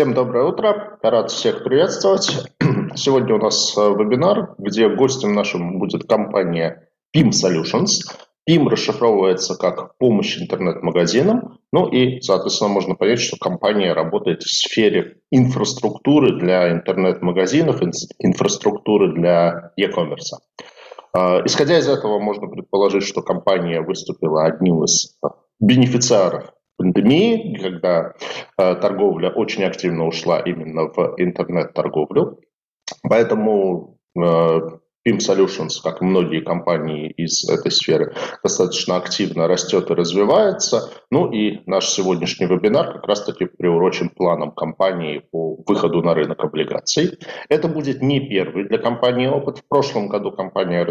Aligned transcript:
Всем 0.00 0.14
доброе 0.14 0.46
утро. 0.46 0.98
Рад 1.02 1.30
всех 1.30 1.62
приветствовать. 1.62 2.48
Сегодня 2.94 3.34
у 3.34 3.38
нас 3.38 3.76
э, 3.76 3.80
вебинар, 3.82 4.54
где 4.56 4.88
гостем 4.88 5.34
нашим 5.34 5.78
будет 5.78 6.08
компания 6.08 6.88
PIM 7.14 7.32
Solutions. 7.32 8.08
PIM 8.48 8.66
расшифровывается 8.70 9.56
как 9.56 9.98
помощь 9.98 10.40
интернет-магазинам. 10.40 11.58
Ну 11.70 11.86
и, 11.86 12.22
соответственно, 12.22 12.70
можно 12.70 12.94
понять, 12.94 13.20
что 13.20 13.36
компания 13.36 13.92
работает 13.92 14.42
в 14.42 14.48
сфере 14.48 15.18
инфраструктуры 15.30 16.38
для 16.38 16.72
интернет-магазинов, 16.72 17.82
инфраструктуры 18.20 19.12
для 19.12 19.72
e-commerce. 19.76 20.38
Э, 21.14 21.44
исходя 21.44 21.78
из 21.78 21.86
этого, 21.86 22.18
можно 22.18 22.46
предположить, 22.46 23.02
что 23.02 23.20
компания 23.20 23.82
выступила 23.82 24.46
одним 24.46 24.82
из 24.82 25.18
бенефициаров 25.60 26.54
пандемии, 26.80 27.58
когда 27.60 28.14
э, 28.56 28.74
торговля 28.76 29.28
очень 29.28 29.64
активно 29.64 30.06
ушла 30.06 30.40
именно 30.40 30.84
в 30.84 31.14
интернет-торговлю. 31.18 32.40
Поэтому 33.02 33.98
э, 34.16 34.20
PIM 35.06 35.18
Solutions, 35.18 35.82
как 35.82 36.00
многие 36.00 36.40
компании 36.40 37.10
из 37.10 37.48
этой 37.48 37.70
сферы, 37.70 38.14
достаточно 38.42 38.96
активно 38.96 39.46
растет 39.46 39.90
и 39.90 39.94
развивается. 39.94 40.90
Ну 41.10 41.30
и 41.30 41.60
наш 41.66 41.88
сегодняшний 41.88 42.46
вебинар 42.46 42.94
как 42.94 43.06
раз-таки 43.06 43.44
приурочен 43.44 44.08
планам 44.08 44.52
компании 44.52 45.22
по 45.30 45.56
выходу 45.66 46.02
на 46.02 46.14
рынок 46.14 46.42
облигаций. 46.42 47.18
Это 47.50 47.68
будет 47.68 48.00
не 48.00 48.20
первый 48.20 48.64
для 48.64 48.78
компании 48.78 49.26
опыт. 49.26 49.58
В 49.58 49.68
прошлом 49.68 50.08
году 50.08 50.32
компания 50.32 50.82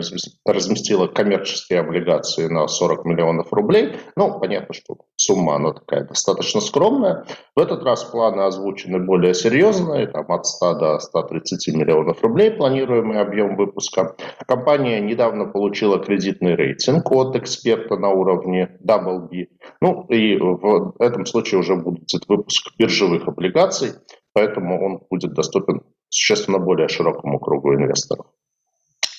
разместила 0.46 1.08
коммерческие 1.08 1.80
облигации 1.80 2.48
на 2.48 2.68
40 2.68 3.06
миллионов 3.06 3.52
рублей. 3.54 3.96
Ну, 4.16 4.40
понятно, 4.40 4.74
что 4.74 4.98
сумма 5.20 5.56
она 5.56 5.74
такая 5.74 6.06
достаточно 6.06 6.62
скромная. 6.62 7.26
В 7.56 7.60
этот 7.60 7.84
раз 7.84 8.04
планы 8.06 8.42
озвучены 8.42 9.00
более 9.00 9.34
серьезные, 9.34 10.08
там 10.08 10.32
от 10.32 10.46
100 10.46 10.74
до 10.76 11.00
130 11.00 11.76
миллионов 11.76 12.24
рублей 12.24 12.52
планируемый 12.52 13.20
объем 13.20 13.56
выпуска. 13.58 14.16
Компания 14.48 15.00
недавно 15.02 15.46
получила 15.46 16.00
кредитный 16.00 16.56
рейтинг 16.56 17.12
от 17.12 17.36
эксперта 17.36 17.98
на 17.98 18.10
уровне 18.10 18.78
Double 18.82 19.28
B. 19.28 19.48
Ну 19.82 20.06
и 20.08 20.38
в 20.38 20.96
этом 21.00 21.26
случае 21.26 21.60
уже 21.60 21.76
будет 21.76 22.10
выпуск 22.28 22.72
биржевых 22.78 23.28
облигаций, 23.28 23.92
поэтому 24.34 24.84
он 24.84 25.02
будет 25.10 25.34
доступен 25.34 25.82
существенно 26.08 26.60
более 26.60 26.88
широкому 26.88 27.40
кругу 27.40 27.74
инвесторов. 27.74 28.28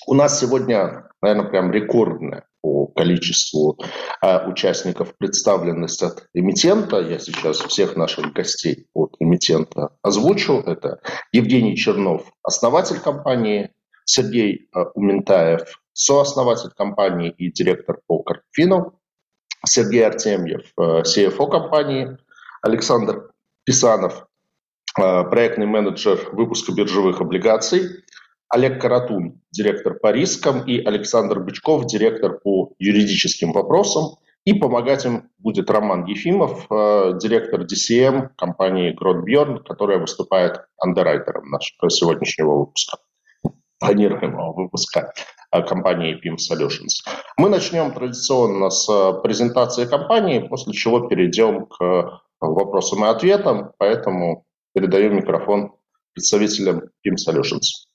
У 0.07 0.15
нас 0.15 0.39
сегодня, 0.39 1.09
наверное, 1.21 1.49
прям 1.49 1.71
рекордная 1.71 2.45
по 2.61 2.80
количеству 2.93 3.77
э, 4.21 4.47
участников 4.47 5.15
представленность 5.17 6.03
от 6.03 6.27
эмитента. 6.33 6.99
Я 6.99 7.19
сейчас 7.19 7.59
всех 7.59 7.95
наших 7.95 8.33
гостей 8.33 8.87
от 8.93 9.15
эмитента 9.19 9.95
озвучу. 10.01 10.63
Это 10.65 11.01
Евгений 11.31 11.75
Чернов, 11.75 12.31
основатель 12.43 12.99
компании, 12.99 13.71
Сергей 14.05 14.69
э, 14.75 14.83
Ументаев, 14.95 15.81
сооснователь 15.93 16.71
компании 16.75 17.33
и 17.37 17.51
директор 17.51 17.99
по 18.07 18.23
Карпфину, 18.23 18.99
Сергей 19.65 20.05
Артемьев, 20.05 20.71
э, 20.77 21.01
CFO 21.01 21.49
компании, 21.49 22.17
Александр 22.61 23.31
Писанов, 23.63 24.25
э, 24.99 25.23
проектный 25.23 25.65
менеджер 25.65 26.29
выпуска 26.33 26.73
биржевых 26.73 27.21
облигаций, 27.21 28.03
Олег 28.49 28.81
Каратун, 28.81 29.41
директор 29.51 29.93
по 29.93 30.11
рискам, 30.11 30.65
и 30.65 30.83
Александр 30.83 31.39
Бычков, 31.39 31.85
директор 31.85 32.37
по 32.37 32.60
юридическим 32.81 33.51
вопросам. 33.53 34.17
И 34.43 34.53
помогать 34.53 35.05
им 35.05 35.29
будет 35.37 35.69
Роман 35.69 36.05
Ефимов, 36.05 36.65
директор 37.21 37.61
DCM 37.61 38.29
компании 38.35 38.91
Гротбьерн, 38.91 39.63
которая 39.63 39.99
выступает 39.99 40.65
андеррайтером 40.79 41.51
нашего 41.51 41.91
сегодняшнего 41.91 42.57
выпуска 42.57 42.97
планируемого 43.81 44.53
выпуска 44.53 45.11
э, 45.51 45.63
компании 45.63 46.15
PIM 46.15 46.37
Solutions. 46.37 47.03
Мы 47.37 47.49
начнем 47.49 47.91
традиционно 47.91 48.69
с 48.69 48.87
э, 48.87 49.21
презентации 49.21 49.85
компании, 49.85 50.47
после 50.47 50.73
чего 50.73 51.07
перейдем 51.07 51.65
к 51.65 51.81
э, 51.83 52.03
вопросам 52.39 53.03
и 53.03 53.07
ответам, 53.07 53.73
поэтому 53.77 54.45
передаю 54.73 55.11
микрофон 55.11 55.73
представителям 56.13 56.83
PIM 57.05 57.15
Solutions. 57.15 57.89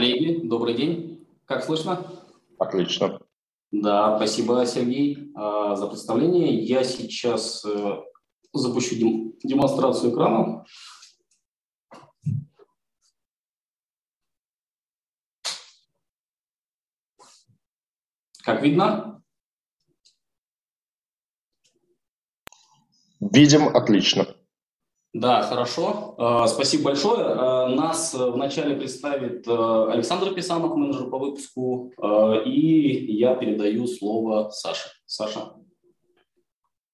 Коллеги, 0.00 0.48
добрый 0.48 0.72
день. 0.72 1.28
Как 1.44 1.62
слышно? 1.62 2.10
Отлично. 2.58 3.20
Да, 3.70 4.16
спасибо, 4.16 4.64
Сергей, 4.64 5.30
за 5.34 5.86
представление. 5.88 6.58
Я 6.64 6.84
сейчас 6.84 7.66
запущу 8.54 8.94
дем 8.94 9.34
демонстрацию 9.44 10.14
экрана. 10.14 10.64
Как 18.42 18.62
видно? 18.62 19.22
Видим 23.20 23.68
отлично. 23.76 24.34
Да, 25.12 25.42
хорошо. 25.42 26.14
Э, 26.18 26.46
спасибо 26.46 26.84
большое. 26.84 27.24
Э, 27.24 27.66
нас 27.74 28.14
вначале 28.14 28.76
представит 28.76 29.46
э, 29.46 29.86
Александр 29.90 30.32
Писанов, 30.32 30.76
менеджер 30.76 31.10
по 31.10 31.18
выпуску, 31.18 31.92
и 32.46 33.12
я 33.12 33.34
передаю 33.34 33.88
слово 33.88 34.50
Саше. 34.50 34.88
Саша. 35.06 35.54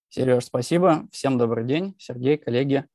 Сереж, 0.09 0.47
спасибо. 0.47 1.07
Всем 1.13 1.37
добрый 1.37 1.67
день. 1.67 1.95
Сергей, 1.99 2.39
коллеги. 2.39 2.87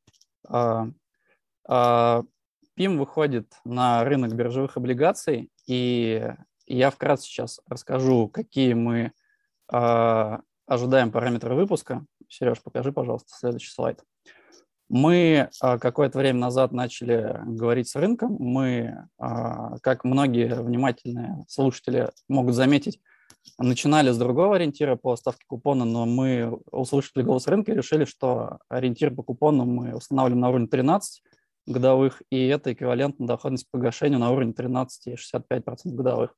ПИМ 2.76 2.98
выходит 2.98 3.54
на 3.64 4.04
рынок 4.04 4.34
биржевых 4.34 4.76
облигаций, 4.76 5.52
и 5.68 6.34
я 6.66 6.90
вкратце 6.90 7.26
сейчас 7.26 7.62
расскажу, 7.68 8.28
какие 8.28 8.74
мы 8.74 9.12
ожидаем 9.68 11.12
параметры 11.12 11.54
выпуска. 11.54 12.04
Сереж, 12.28 12.64
покажи, 12.64 12.92
пожалуйста, 12.92 13.30
следующий 13.38 13.72
слайд. 13.72 14.04
Мы 14.94 15.50
какое-то 15.60 16.20
время 16.20 16.40
назад 16.40 16.74
начали 16.74 17.40
говорить 17.46 17.88
с 17.88 17.96
рынком. 17.96 18.36
Мы, 18.40 19.08
как 19.18 20.04
многие 20.04 20.54
внимательные 20.62 21.46
слушатели 21.48 22.10
могут 22.28 22.56
заметить, 22.56 23.00
начинали 23.58 24.12
с 24.12 24.18
другого 24.18 24.58
ориентира 24.58 24.98
по 24.98 25.16
ставке 25.16 25.46
купона, 25.48 25.86
но 25.86 26.06
мы 26.06 26.60
услышали 26.72 27.24
голос 27.24 27.48
рынка 27.48 27.72
и 27.72 27.76
решили, 27.76 28.04
что 28.04 28.60
ориентир 28.68 29.16
по 29.16 29.24
купону 29.24 29.64
мы 29.64 29.96
устанавливаем 29.96 30.42
на 30.42 30.50
уровне 30.50 30.68
13 30.68 31.24
годовых, 31.68 32.22
и 32.30 32.48
это 32.48 32.74
эквивалентно 32.74 33.26
доходность 33.26 33.72
по 33.72 33.78
погашению 33.78 34.20
на 34.20 34.32
уровне 34.32 34.52
13,65% 34.52 35.74
годовых. 35.86 36.36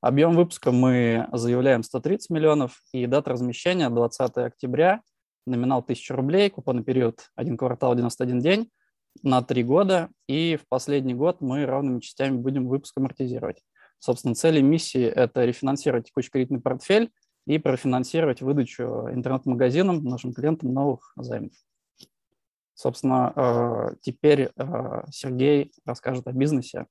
Объем 0.00 0.34
выпуска 0.34 0.72
мы 0.72 1.28
заявляем 1.30 1.84
130 1.84 2.30
миллионов, 2.30 2.82
и 2.92 3.06
дата 3.06 3.30
размещения 3.30 3.88
20 3.88 4.38
октября, 4.38 5.02
номинал 5.46 5.80
1000 5.80 6.14
рублей, 6.14 6.50
купонный 6.50 6.84
период 6.84 7.30
1 7.36 7.56
квартал 7.56 7.94
91 7.94 8.40
день 8.40 8.70
на 9.22 9.42
3 9.42 9.62
года, 9.64 10.10
и 10.26 10.56
в 10.56 10.66
последний 10.68 11.14
год 11.14 11.40
мы 11.40 11.66
равными 11.66 12.00
частями 12.00 12.36
будем 12.36 12.66
выпуск 12.66 12.96
амортизировать. 12.96 13.62
Собственно, 13.98 14.34
цели 14.34 14.60
миссии– 14.60 15.04
это 15.04 15.44
рефинансировать 15.44 16.06
текущий 16.06 16.30
кредитный 16.30 16.60
портфель 16.60 17.10
и 17.46 17.58
профинансировать 17.58 18.40
выдачу 18.40 19.08
интернет-магазинам, 19.10 20.02
нашим 20.04 20.32
клиентам 20.32 20.72
новых 20.72 21.12
займов. 21.16 21.52
Собственно, 22.74 23.32
э, 23.36 23.96
теперь 24.00 24.50
э, 24.56 25.04
Сергей 25.10 25.72
расскажет 25.84 26.26
о 26.26 26.32
бизнесе. 26.32 26.86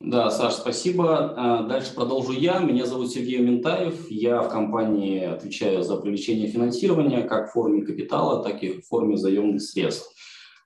Да, 0.00 0.30
Саш, 0.30 0.54
спасибо. 0.54 1.34
Э, 1.36 1.68
дальше 1.68 1.92
продолжу 1.92 2.30
я. 2.30 2.60
Меня 2.60 2.86
зовут 2.86 3.10
Сергей 3.10 3.40
Ментаев. 3.40 4.08
Я 4.08 4.42
в 4.42 4.48
компании 4.48 5.24
отвечаю 5.24 5.82
за 5.82 5.96
привлечение 5.96 6.46
финансирования 6.46 7.22
как 7.22 7.48
в 7.48 7.52
форме 7.52 7.82
капитала, 7.82 8.44
так 8.44 8.62
и 8.62 8.80
в 8.80 8.86
форме 8.86 9.16
заемных 9.16 9.60
средств. 9.60 10.14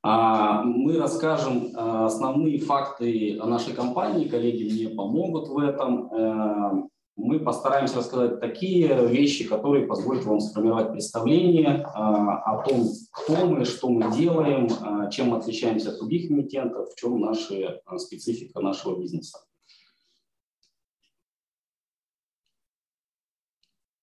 А, 0.02 0.62
мы 0.64 0.98
расскажем 0.98 1.70
а, 1.74 2.06
основные 2.06 2.58
факты 2.58 3.38
о 3.40 3.46
нашей 3.46 3.72
компании, 3.72 4.28
коллеги 4.28 4.70
мне 4.70 4.94
помогут 4.94 5.48
в 5.48 5.56
этом. 5.56 6.90
Мы 7.16 7.40
постараемся 7.40 7.98
рассказать 7.98 8.40
такие 8.40 9.06
вещи, 9.06 9.46
которые 9.46 9.86
позволят 9.86 10.24
вам 10.24 10.40
сформировать 10.40 10.92
представление 10.92 11.84
а, 11.94 12.38
о 12.38 12.66
том, 12.66 12.86
кто 13.12 13.46
мы, 13.46 13.64
что 13.66 13.90
мы 13.90 14.10
делаем, 14.16 14.68
чем 15.10 15.28
мы 15.28 15.36
отличаемся 15.36 15.90
от 15.90 15.98
других 15.98 16.30
эмитентов, 16.30 16.90
в 16.90 16.96
чем 16.96 17.20
наша 17.20 17.82
специфика 17.98 18.60
нашего 18.60 18.98
бизнеса. 18.98 19.38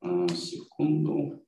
Секунду. 0.02 1.44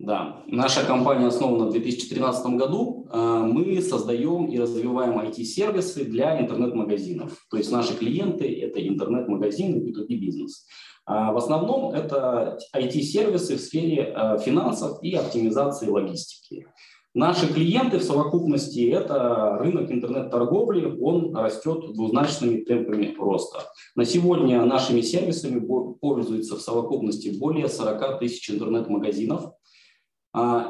Да, 0.00 0.42
наша 0.46 0.86
компания 0.86 1.26
основана 1.26 1.66
в 1.66 1.72
2013 1.72 2.54
году. 2.54 3.06
Э, 3.12 3.42
мы 3.46 3.82
создаем 3.82 4.46
и 4.46 4.58
развиваем 4.58 5.18
IT-сервисы 5.18 6.06
для 6.06 6.40
интернет-магазинов. 6.40 7.36
То 7.50 7.58
есть 7.58 7.70
наши 7.70 7.94
клиенты– 7.94 8.46
это 8.62 8.80
интернет-магазины, 8.80 9.76
B2B 9.76 10.06
бизнес. 10.16 10.66
А 11.04 11.32
в 11.32 11.36
основном 11.36 11.92
это 11.92 12.58
IT-сервисы 12.74 13.58
в 13.58 13.60
сфере 13.60 14.14
э, 14.16 14.38
финансов 14.38 15.02
и 15.02 15.14
оптимизации 15.14 15.88
логистики. 15.88 16.66
Наши 17.12 17.52
клиенты 17.52 17.98
в 17.98 18.02
совокупности– 18.02 18.88
это 18.90 19.58
рынок 19.60 19.90
интернет-торговли, 19.90 20.96
он 20.98 21.36
растет 21.36 21.92
двузначными 21.92 22.62
темпами 22.62 23.14
роста. 23.18 23.64
На 23.96 24.06
сегодня 24.06 24.64
нашими 24.64 25.02
сервисами 25.02 25.60
пользуются 26.00 26.56
в 26.56 26.60
совокупности 26.62 27.36
более 27.38 27.68
40 27.68 28.20
тысяч 28.20 28.48
интернет-магазинов, 28.50 29.52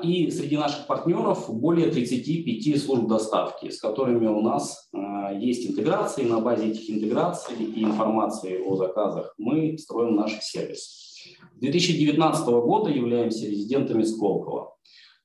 и 0.02 0.30
среди 0.30 0.56
наших 0.56 0.86
партнеров 0.86 1.50
более 1.52 1.90
35 1.90 2.82
служб 2.82 3.06
доставки, 3.08 3.68
с 3.68 3.78
которыми 3.78 4.26
у 4.26 4.40
нас 4.40 4.88
а, 4.94 5.32
есть 5.34 5.68
интеграции. 5.70 6.24
На 6.24 6.40
базе 6.40 6.70
этих 6.70 6.88
интеграций 6.88 7.56
и 7.56 7.82
информации 7.82 8.62
о 8.64 8.76
заказах 8.76 9.34
мы 9.36 9.76
строим 9.76 10.16
наш 10.16 10.40
сервис. 10.40 11.10
С 11.56 11.60
2019 11.60 12.46
года 12.46 12.88
являемся 12.88 13.46
резидентами 13.46 14.02
Сколково. 14.02 14.76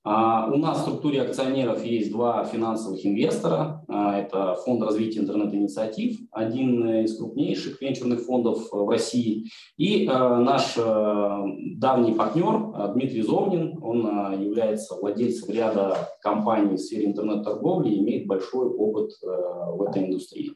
А, 0.08 0.52
у 0.54 0.58
нас 0.58 0.78
в 0.78 0.82
структуре 0.82 1.24
акционеров 1.24 1.84
есть 1.84 2.12
два 2.12 2.46
финансовых 2.46 3.04
инвестора. 3.04 3.84
А, 3.88 4.20
это 4.20 4.54
фонд 4.64 4.84
развития 4.84 5.22
интернет-инициатив, 5.22 6.20
один 6.32 6.88
из 7.04 7.18
крупнейших 7.18 7.82
венчурных 7.82 8.22
фондов 8.22 8.72
в 8.72 8.88
России. 8.88 9.50
И 9.78 10.08
а, 10.08 10.38
наш 10.40 10.76
давний 10.76 12.14
партнер 12.14 12.94
Дмитрий 12.94 13.24
Зовнин, 13.24 13.80
он 13.82 14.06
является 14.40 14.94
владельцем 14.94 15.52
ряда 15.52 15.98
компаний 16.22 16.76
в 16.76 16.80
сфере 16.80 17.08
интернет-торговли 17.08 17.90
и 17.90 18.00
имеет 18.00 18.28
большой 18.28 18.68
опыт 18.68 19.12
в 19.24 19.82
этой 19.90 20.06
индустрии. 20.06 20.54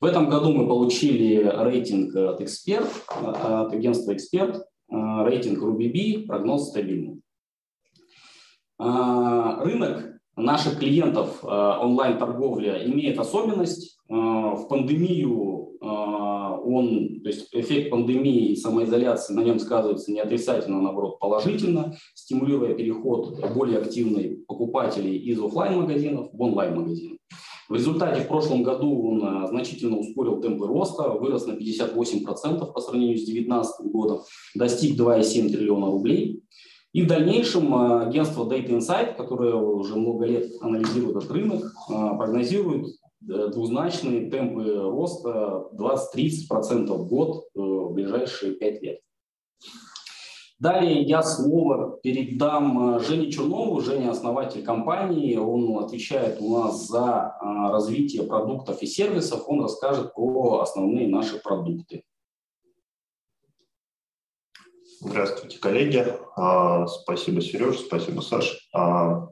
В 0.00 0.06
этом 0.06 0.30
году 0.30 0.52
мы 0.52 0.66
получили 0.66 1.44
рейтинг 1.44 2.16
от 2.16 2.40
эксперт, 2.40 2.88
от 3.22 3.74
агентства 3.74 4.14
«Эксперт», 4.14 4.64
рейтинг 4.90 5.62
RubyB, 5.62 6.24
прогноз 6.26 6.70
стабильный. 6.70 7.19
А, 8.82 9.62
рынок 9.62 10.14
наших 10.36 10.78
клиентов 10.78 11.40
а, 11.42 11.80
онлайн-торговля 11.82 12.82
имеет 12.86 13.18
особенность. 13.18 13.98
А, 14.08 14.54
в 14.54 14.68
пандемию 14.68 15.58
он, 15.82 17.20
то 17.22 17.28
есть 17.30 17.48
эффект 17.52 17.90
пандемии 17.90 18.50
и 18.50 18.56
самоизоляции 18.56 19.32
на 19.32 19.40
нем 19.40 19.58
сказывается 19.58 20.12
не 20.12 20.20
отрицательно, 20.20 20.78
а 20.78 20.82
наоборот 20.82 21.18
положительно, 21.18 21.96
стимулируя 22.14 22.74
переход 22.74 23.40
более 23.54 23.78
активных 23.78 24.44
покупателей 24.46 25.16
из 25.16 25.42
офлайн 25.42 25.80
магазинов 25.80 26.28
в 26.32 26.40
онлайн-магазины. 26.40 27.16
В 27.70 27.74
результате 27.74 28.22
в 28.22 28.28
прошлом 28.28 28.62
году 28.62 29.08
он 29.08 29.48
значительно 29.48 29.96
ускорил 29.96 30.40
темпы 30.42 30.66
роста, 30.66 31.08
вырос 31.08 31.46
на 31.46 31.52
58% 31.52 32.72
по 32.72 32.80
сравнению 32.80 33.16
с 33.16 33.24
2019 33.24 33.86
годом, 33.86 34.20
достиг 34.54 35.00
2,7 35.00 35.48
триллиона 35.48 35.86
рублей. 35.86 36.42
И 36.92 37.02
в 37.02 37.06
дальнейшем 37.06 37.72
а, 37.74 38.02
агентство 38.02 38.44
Data 38.44 38.68
Insight, 38.68 39.14
которое 39.14 39.54
уже 39.54 39.94
много 39.94 40.26
лет 40.26 40.50
анализирует 40.60 41.18
этот 41.18 41.30
рынок, 41.30 41.72
а, 41.88 42.16
прогнозирует 42.16 42.88
э, 42.88 43.48
двузначные 43.48 44.28
темпы 44.28 44.74
роста 44.74 45.68
20-30% 45.74 46.92
в 46.92 47.06
год 47.06 47.44
э, 47.54 47.60
в 47.60 47.92
ближайшие 47.92 48.54
5 48.54 48.82
лет. 48.82 49.00
Далее 50.58 51.02
я 51.02 51.22
слово 51.22 52.00
передам 52.02 52.96
а, 52.96 52.98
Жене 52.98 53.30
Чернову. 53.30 53.80
Женя– 53.80 54.10
основатель 54.10 54.64
компании. 54.64 55.36
Он 55.36 55.78
отвечает 55.78 56.40
у 56.40 56.58
нас 56.58 56.88
за 56.88 57.36
развитие 57.40 58.24
продуктов 58.24 58.82
и 58.82 58.86
сервисов. 58.86 59.44
Он 59.46 59.62
расскажет 59.62 60.12
про 60.12 60.58
основные 60.62 61.06
наши 61.06 61.40
продукты. 61.40 62.02
Здравствуйте, 65.02 65.58
коллеги. 65.58 66.06
А, 66.36 66.86
спасибо, 66.86 67.40
Сереж, 67.40 67.78
спасибо, 67.78 68.20
Саша. 68.20 68.54
А, 68.74 69.28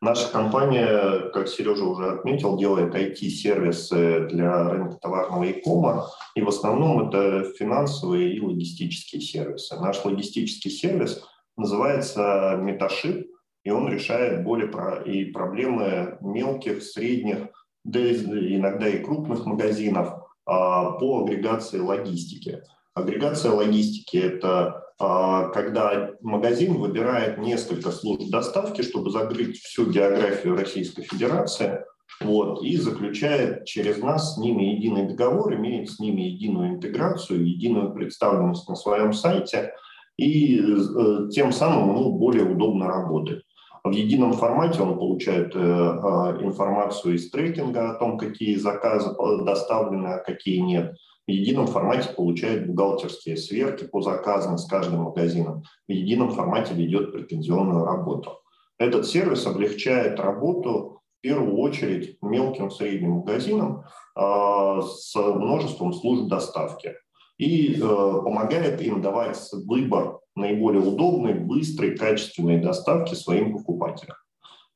наша 0.00 0.28
компания, 0.32 1.30
как 1.30 1.46
Сережа 1.46 1.84
уже 1.84 2.10
отметил, 2.10 2.58
делает 2.58 2.96
IT-сервисы 2.96 4.26
для 4.26 4.70
рынка 4.70 4.96
товарного 4.96 5.44
e-кома, 5.44 6.08
и 6.34 6.42
в 6.42 6.48
основном 6.48 7.08
это 7.08 7.44
финансовые 7.56 8.34
и 8.34 8.40
логистические 8.40 9.22
сервисы. 9.22 9.76
Наш 9.76 10.04
логистический 10.04 10.72
сервис 10.72 11.24
называется 11.56 12.58
Metaship, 12.60 13.24
и 13.62 13.70
он 13.70 13.88
решает 13.88 14.42
более 14.42 14.66
про 14.66 14.96
и 14.96 15.26
проблемы 15.26 16.18
мелких, 16.22 16.82
средних, 16.82 17.50
да 17.84 18.00
иногда 18.00 18.88
и 18.88 19.00
крупных 19.00 19.46
магазинов 19.46 20.08
а, 20.44 20.90
по 20.90 21.22
агрегации 21.22 21.78
логистики. 21.78 22.64
Агрегация 22.94 23.52
логистики– 23.52 24.16
это 24.18 24.83
когда 24.98 26.12
магазин 26.20 26.74
выбирает 26.74 27.38
несколько 27.38 27.90
служб 27.90 28.30
доставки, 28.30 28.82
чтобы 28.82 29.10
закрыть 29.10 29.58
всю 29.58 29.90
географию 29.90 30.56
Российской 30.56 31.02
Федерации, 31.02 31.84
вот, 32.20 32.62
и 32.62 32.76
заключает 32.76 33.64
через 33.64 33.98
нас 33.98 34.34
с 34.34 34.38
ними 34.38 34.62
единый 34.62 35.08
договор, 35.08 35.54
имеет 35.54 35.90
с 35.90 35.98
ними 35.98 36.22
единую 36.22 36.74
интеграцию, 36.74 37.46
единую 37.46 37.92
представленность 37.92 38.68
на 38.68 38.76
своем 38.76 39.12
сайте, 39.12 39.72
и 40.16 40.60
э, 40.60 41.28
тем 41.30 41.50
самым 41.50 41.96
ему 41.96 42.12
более 42.12 42.44
удобно 42.44 42.86
работать. 42.86 43.42
В 43.82 43.90
едином 43.90 44.32
формате 44.32 44.80
он 44.80 44.96
получает 44.96 45.56
э, 45.56 45.58
а, 45.58 46.38
информацию 46.40 47.16
из 47.16 47.30
трекинга 47.30 47.90
о 47.90 47.94
том, 47.98 48.16
какие 48.16 48.54
заказы 48.56 49.10
доставлены, 49.44 50.06
а 50.06 50.18
какие 50.18 50.58
нет– 50.58 50.96
в 51.26 51.30
едином 51.30 51.66
формате 51.66 52.10
получает 52.14 52.66
бухгалтерские 52.66 53.36
сверки 53.36 53.84
по 53.84 54.02
заказам 54.02 54.58
с 54.58 54.66
каждым 54.66 55.02
магазином, 55.02 55.62
в 55.88 55.92
едином 55.92 56.30
формате 56.30 56.74
ведет 56.74 57.12
претензионную 57.12 57.84
работу. 57.84 58.40
Этот 58.78 59.06
сервис 59.06 59.46
облегчает 59.46 60.20
работу 60.20 61.00
в 61.18 61.20
первую 61.22 61.56
очередь 61.58 62.18
мелким 62.20 62.70
средним 62.70 63.12
магазинам 63.12 63.84
э, 64.16 64.80
с 64.82 65.14
множеством 65.16 65.94
служб 65.94 66.28
доставки 66.28 66.94
и 67.38 67.76
э, 67.76 67.78
помогает 67.80 68.82
им 68.82 69.00
давать 69.00 69.38
выбор 69.52 70.18
наиболее 70.36 70.82
удобной, 70.82 71.34
быстрой, 71.34 71.96
качественной 71.96 72.60
доставки 72.60 73.14
своим 73.14 73.56
покупателям. 73.56 74.16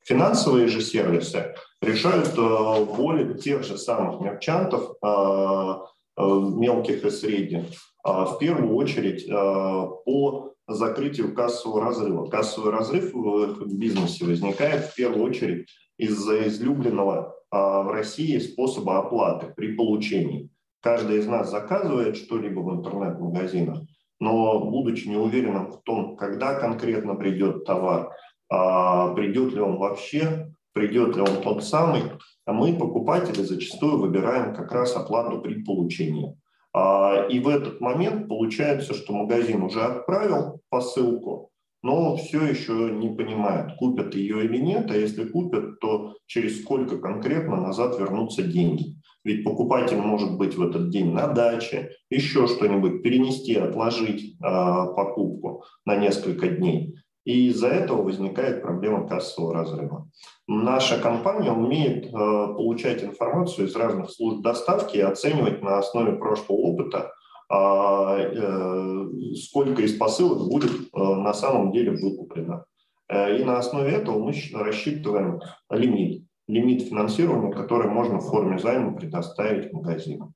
Финансовые 0.05 0.67
же 0.67 0.81
сервисы 0.81 1.53
решают 1.81 2.33
э, 2.35 2.85
более 2.95 3.35
тех 3.35 3.63
же 3.63 3.77
самых 3.77 4.21
мерчантов 4.21 4.93
Э, 5.03 5.75
мелких 6.19 7.05
и 7.05 7.09
средних, 7.09 7.65
а 8.03 8.25
в 8.25 8.39
первую 8.39 8.75
очередь 8.75 9.27
э, 9.27 9.31
по 9.31 10.53
закрытию 10.69 11.33
кассового 11.33 11.81
разрыва. 11.81 12.27
Кассовый 12.27 12.71
разрыв 12.71 13.13
в 13.13 13.77
бизнесе 13.77 14.25
возникает 14.25 14.85
в 14.85 14.95
первую 14.95 15.23
очередь 15.23 15.67
из-за 15.97 16.47
излюбленного 16.47 17.35
а, 17.51 17.81
в 17.81 17.91
России 17.91 18.37
способа 18.37 18.99
оплаты 18.99 19.53
при 19.55 19.73
получении. 19.75 20.49
Каждый 20.81 21.19
из 21.19 21.27
нас 21.27 21.49
заказывает 21.49 22.15
что-либо 22.15 22.61
в 22.61 22.73
интернет-магазинах, 22.77 23.81
но 24.19 24.59
будучи 24.59 25.07
неуверенным 25.07 25.71
в 25.71 25.81
том, 25.81 26.15
когда 26.15 26.55
конкретно 26.55 27.15
придет 27.15 27.65
товар, 27.65 28.11
а 28.49 29.13
придет 29.13 29.53
ли 29.53 29.59
он 29.59 29.77
вообще, 29.77 30.53
придет 30.73 31.15
ли 31.15 31.21
он 31.21 31.41
тот 31.41 31.63
самый, 31.63 32.03
а 32.45 32.53
мы, 32.53 32.73
покупатели, 32.73 33.41
зачастую 33.41 33.99
выбираем 33.99 34.55
как 34.55 34.71
раз 34.71 34.95
оплату 34.95 35.41
при 35.41 35.63
получении. 35.63 36.35
А, 36.73 37.25
и 37.29 37.39
в 37.39 37.47
этот 37.47 37.81
момент 37.81 38.27
получается, 38.27 38.93
что 38.93 39.13
магазин 39.13 39.63
уже 39.63 39.81
отправил 39.81 40.61
посылку, 40.69 41.51
но 41.81 42.17
все 42.17 42.43
еще 42.43 42.91
не 42.91 43.09
понимает, 43.09 43.75
купят 43.77 44.13
ее 44.13 44.45
или 44.45 44.57
нет, 44.57 44.91
а 44.91 44.97
если 44.97 45.25
купят, 45.25 45.79
то 45.79 46.15
через 46.25 46.61
сколько 46.61 46.97
конкретно 46.97 47.57
назад 47.57 47.97
вернутся 47.97 48.43
деньги. 48.43 48.95
Ведь 49.23 49.43
покупатель 49.43 49.97
может 49.97 50.37
быть 50.37 50.55
в 50.55 50.61
этот 50.61 50.89
день 50.89 51.11
на 51.11 51.27
даче, 51.27 51.91
еще 52.09 52.47
что-нибудь, 52.47 53.03
перенести, 53.03 53.55
отложить 53.55 54.33
э, 54.33 54.37
покупку 54.41 55.63
на 55.85 55.95
несколько 55.97 56.47
дней. 56.47 56.95
И 57.29 57.49
из-за 57.49 57.67
этого 57.67 58.01
возникает 58.01 58.63
проблема 58.63 59.07
кассового 59.07 59.53
разрыва. 59.53 60.09
Наша 60.47 60.99
компания 60.99 61.51
умеет 61.51 62.07
э, 62.07 62.09
получать 62.11 63.03
информацию 63.03 63.67
из 63.67 63.75
разных 63.75 64.09
служб 64.09 64.41
доставки 64.41 64.97
и 64.97 65.01
оценивать 65.01 65.61
на 65.61 65.77
основе 65.77 66.13
прошлого 66.13 66.57
опыта, 66.57 67.11
э, 67.51 67.55
э, 67.55 69.35
сколько 69.35 69.83
из 69.83 69.95
посылок 69.95 70.49
будет 70.49 70.71
э, 70.71 70.99
на 70.99 71.35
самом 71.35 71.71
деле 71.71 71.91
выкуплено. 71.91 72.65
И 73.11 73.43
на 73.43 73.59
основе 73.59 73.91
этого 73.91 74.17
мы 74.17 74.33
рассчитываем 74.53 75.39
лимит, 75.69 76.25
лимит 76.47 76.89
финансирования, 76.89 77.51
который 77.51 77.91
можно 77.91 78.17
в 78.17 78.25
форме 78.25 78.57
займа 78.57 78.95
предоставить 78.95 79.71
магазину. 79.71 80.33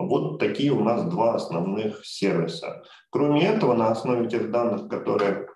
Вот 0.00 0.40
такие 0.40 0.72
у 0.72 0.82
нас 0.82 1.04
два 1.04 1.36
основных 1.36 2.04
сервиса. 2.04 2.82
Кроме 3.10 3.46
этого, 3.46 3.74
на 3.74 3.90
основе 3.90 4.28
тех 4.28 4.50
данных, 4.50 4.88
которые 4.88 5.46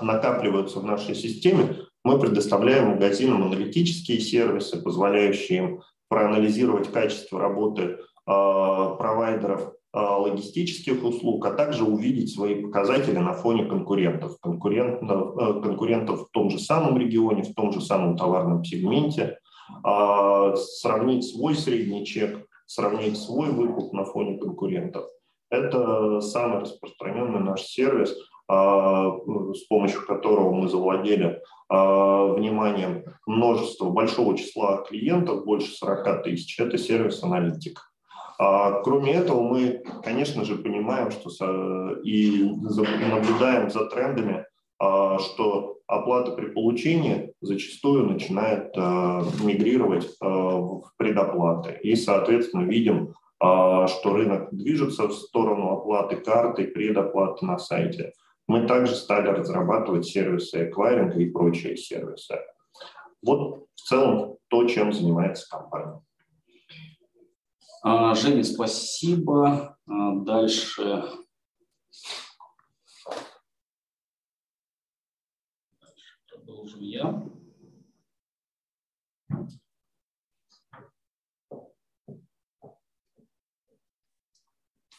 накапливаются 0.00 0.80
в 0.80 0.84
нашей 0.84 1.14
системе, 1.14 1.76
мы 2.04 2.18
предоставляем 2.18 2.90
магазинам 2.90 3.42
аналитические 3.44 4.20
сервисы, 4.20 4.80
позволяющие 4.80 5.58
им 5.58 5.82
проанализировать 6.08 6.90
качество 6.90 7.40
работы 7.40 7.82
э, 7.82 7.96
провайдеров 8.26 9.72
э, 9.92 9.98
логистических 9.98 11.04
услуг, 11.04 11.44
а 11.44 11.50
также 11.50 11.84
увидеть 11.84 12.32
свои 12.32 12.62
показатели 12.62 13.18
на 13.18 13.34
фоне 13.34 13.66
конкурентов. 13.66 14.38
Конкурентов, 14.40 15.36
э, 15.38 15.60
конкурентов 15.60 16.28
в 16.28 16.30
том 16.30 16.50
же 16.50 16.58
самом 16.58 16.96
регионе, 16.98 17.42
в 17.42 17.54
том 17.54 17.72
же 17.72 17.80
самом 17.80 18.16
товарном 18.16 18.64
сегменте, 18.64 19.38
э, 19.84 20.54
сравнить 20.56 21.28
свой 21.28 21.54
средний 21.54 22.06
чек, 22.06 22.46
сравнить 22.64 23.18
свой 23.18 23.50
выкуп 23.50 23.92
на 23.92 24.04
фоне 24.04 24.38
конкурентов. 24.38 25.04
Это 25.50 26.20
самый 26.20 26.60
распространенный 26.60 27.40
наш 27.40 27.62
сервис– 27.62 28.16
а, 28.27 28.27
с 28.48 29.60
помощью 29.68 30.06
которого 30.06 30.52
мы 30.52 30.68
завладели 30.68 31.40
а, 31.68 32.32
вниманием 32.32 33.04
множества, 33.26 33.90
большого 33.90 34.36
числа 34.38 34.78
клиентов, 34.88 35.44
больше 35.44 35.70
40 35.72 36.22
тысяч, 36.22 36.58
это 36.58 36.78
сервис 36.78 37.22
аналитик. 37.22 37.92
А, 38.38 38.80
кроме 38.80 39.12
этого, 39.12 39.42
мы, 39.42 39.82
конечно 40.02 40.44
же, 40.44 40.56
понимаем 40.56 41.10
что 41.10 41.28
и 42.02 42.42
наблюдаем 42.42 43.70
за 43.70 43.84
трендами, 43.86 44.46
что 44.78 45.78
оплата 45.86 46.30
при 46.30 46.46
получении 46.46 47.32
зачастую 47.40 48.06
начинает 48.06 48.76
мигрировать 48.76 50.08
в 50.20 50.92
предоплаты. 50.96 51.80
И, 51.82 51.96
соответственно, 51.96 52.62
видим, 52.62 53.14
что 53.38 53.88
рынок 54.04 54.50
движется 54.52 55.08
в 55.08 55.12
сторону 55.12 55.72
оплаты 55.72 56.16
карты, 56.16 56.68
предоплаты 56.68 57.44
на 57.44 57.58
сайте. 57.58 58.12
Мы 58.48 58.66
также 58.66 58.94
стали 58.94 59.28
разрабатывать 59.28 60.06
сервисы 60.06 60.70
эквайринга 60.70 61.18
и 61.20 61.30
прочие 61.30 61.76
сервисы. 61.76 62.38
Вот 63.22 63.66
в 63.74 63.80
целом 63.82 64.38
то, 64.48 64.66
чем 64.66 64.92
занимается 64.92 65.46
компания. 65.50 66.00
А, 67.82 68.14
Женя, 68.14 68.42
спасибо. 68.42 69.78
А, 69.86 70.14
дальше. 70.14 71.04
Продолжу 76.30 76.78
я. 76.80 77.22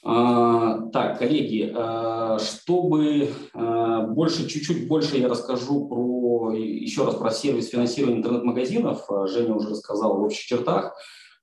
Так, 0.01 1.19
коллеги, 1.19 1.73
а, 1.75 2.39
чтобы 2.39 3.29
а, 3.53 4.07
больше, 4.07 4.47
чуть-чуть 4.47 4.87
больше 4.87 5.17
я 5.17 5.27
расскажу 5.27 5.87
про, 5.87 6.53
еще 6.53 7.03
раз 7.05 7.15
про 7.15 7.31
сервис 7.31 7.69
финансирования 7.69 8.19
интернет-магазинов. 8.19 9.05
Женя 9.25 9.55
уже 9.55 9.69
рассказал 9.69 10.17
в 10.17 10.23
общих 10.23 10.45
чертах. 10.45 10.95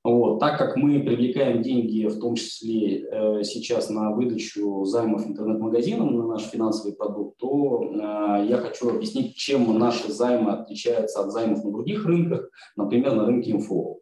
Вот, 0.03 0.39
так 0.39 0.57
как 0.57 0.77
мы 0.77 1.01
привлекаем 1.01 1.63
деньги, 1.63 2.07
в 2.07 2.21
том 2.21 2.37
числе 2.37 3.01
э, 3.01 3.43
сейчас 3.43 3.91
на 3.91 4.13
выдачу 4.13 4.85
займов 4.85 5.27
интернет-магазинам 5.27 6.17
на 6.17 6.27
наш 6.29 6.43
финансовый 6.45 6.95
продукт, 6.95 7.39
то 7.39 7.91
я 7.93 8.59
хочу 8.59 8.89
объяснить, 8.89 9.35
чем 9.35 9.77
наши 9.79 10.13
займы 10.13 10.53
отличаются 10.53 11.21
от 11.21 11.33
займов 11.33 11.65
на 11.65 11.73
других 11.73 12.07
рынках, 12.07 12.49
например, 12.77 13.17
на 13.17 13.27
рынке 13.27 13.51
инфо. 13.51 13.96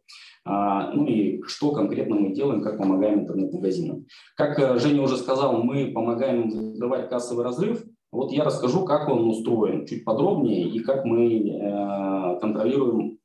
А, 0.44 0.90
ну 0.92 1.06
и 1.06 1.42
что 1.46 1.72
конкретно 1.72 2.16
мы 2.16 2.34
делаем, 2.34 2.62
как 2.62 2.76
помогаем 2.76 3.20
интернет-магазинам. 3.20 4.06
Как 4.36 4.58
э, 4.58 4.78
Женя 4.78 5.02
уже 5.02 5.16
сказал, 5.16 5.62
мы 5.62 5.92
помогаем 5.92 6.50
закрывать 6.50 7.08
кассовый 7.08 7.44
разрыв. 7.44 7.82
Вот 8.12 8.30
я 8.30 8.44
расскажу, 8.44 8.84
как 8.84 9.08
он 9.08 9.26
устроен 9.26 9.86
чуть 9.86 10.04
подробнее 10.04 10.68
и 10.68 10.80
как 10.80 11.04
мы 11.06 11.48
э, 11.48 12.40
контролируем 12.40 13.18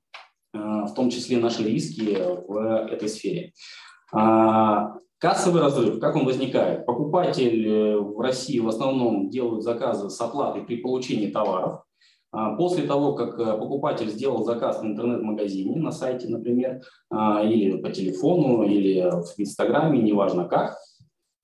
э, 0.54 0.58
в 0.58 0.94
том 0.96 1.10
числе 1.10 1.40
наши 1.40 1.64
риски 1.64 2.18
в 2.48 2.58
этой 2.90 3.10
сфере. 3.10 3.52
А, 4.14 4.94
кассовый 5.18 5.62
разрыв, 5.62 6.00
как 6.00 6.16
он 6.16 6.26
возникает? 6.26 6.86
Покупатель 6.86 7.98
в 7.98 8.20
России 8.22 8.60
в 8.60 8.68
основном 8.70 9.30
делает 9.30 9.64
заказы 9.64 10.10
с 10.10 10.20
оплатой 10.22 10.64
при 10.64 10.78
получении 10.78 11.28
товаров. 11.28 11.84
А, 12.32 12.56
после 12.56 12.84
того, 12.84 13.14
как 13.14 13.40
э, 13.40 13.58
покупатель 13.58 14.10
сделал 14.10 14.44
заказ 14.44 14.82
в 14.82 14.86
интернет-магазине, 14.86 15.76
на 15.78 15.92
сайте, 15.92 16.28
например, 16.28 16.82
а, 17.10 17.44
или 17.44 17.78
по 17.78 17.90
телефону, 17.90 18.64
или 18.64 19.02
в 19.02 19.34
Инстаграме, 19.38 20.00
неважно 20.00 20.46
как, 20.46 20.78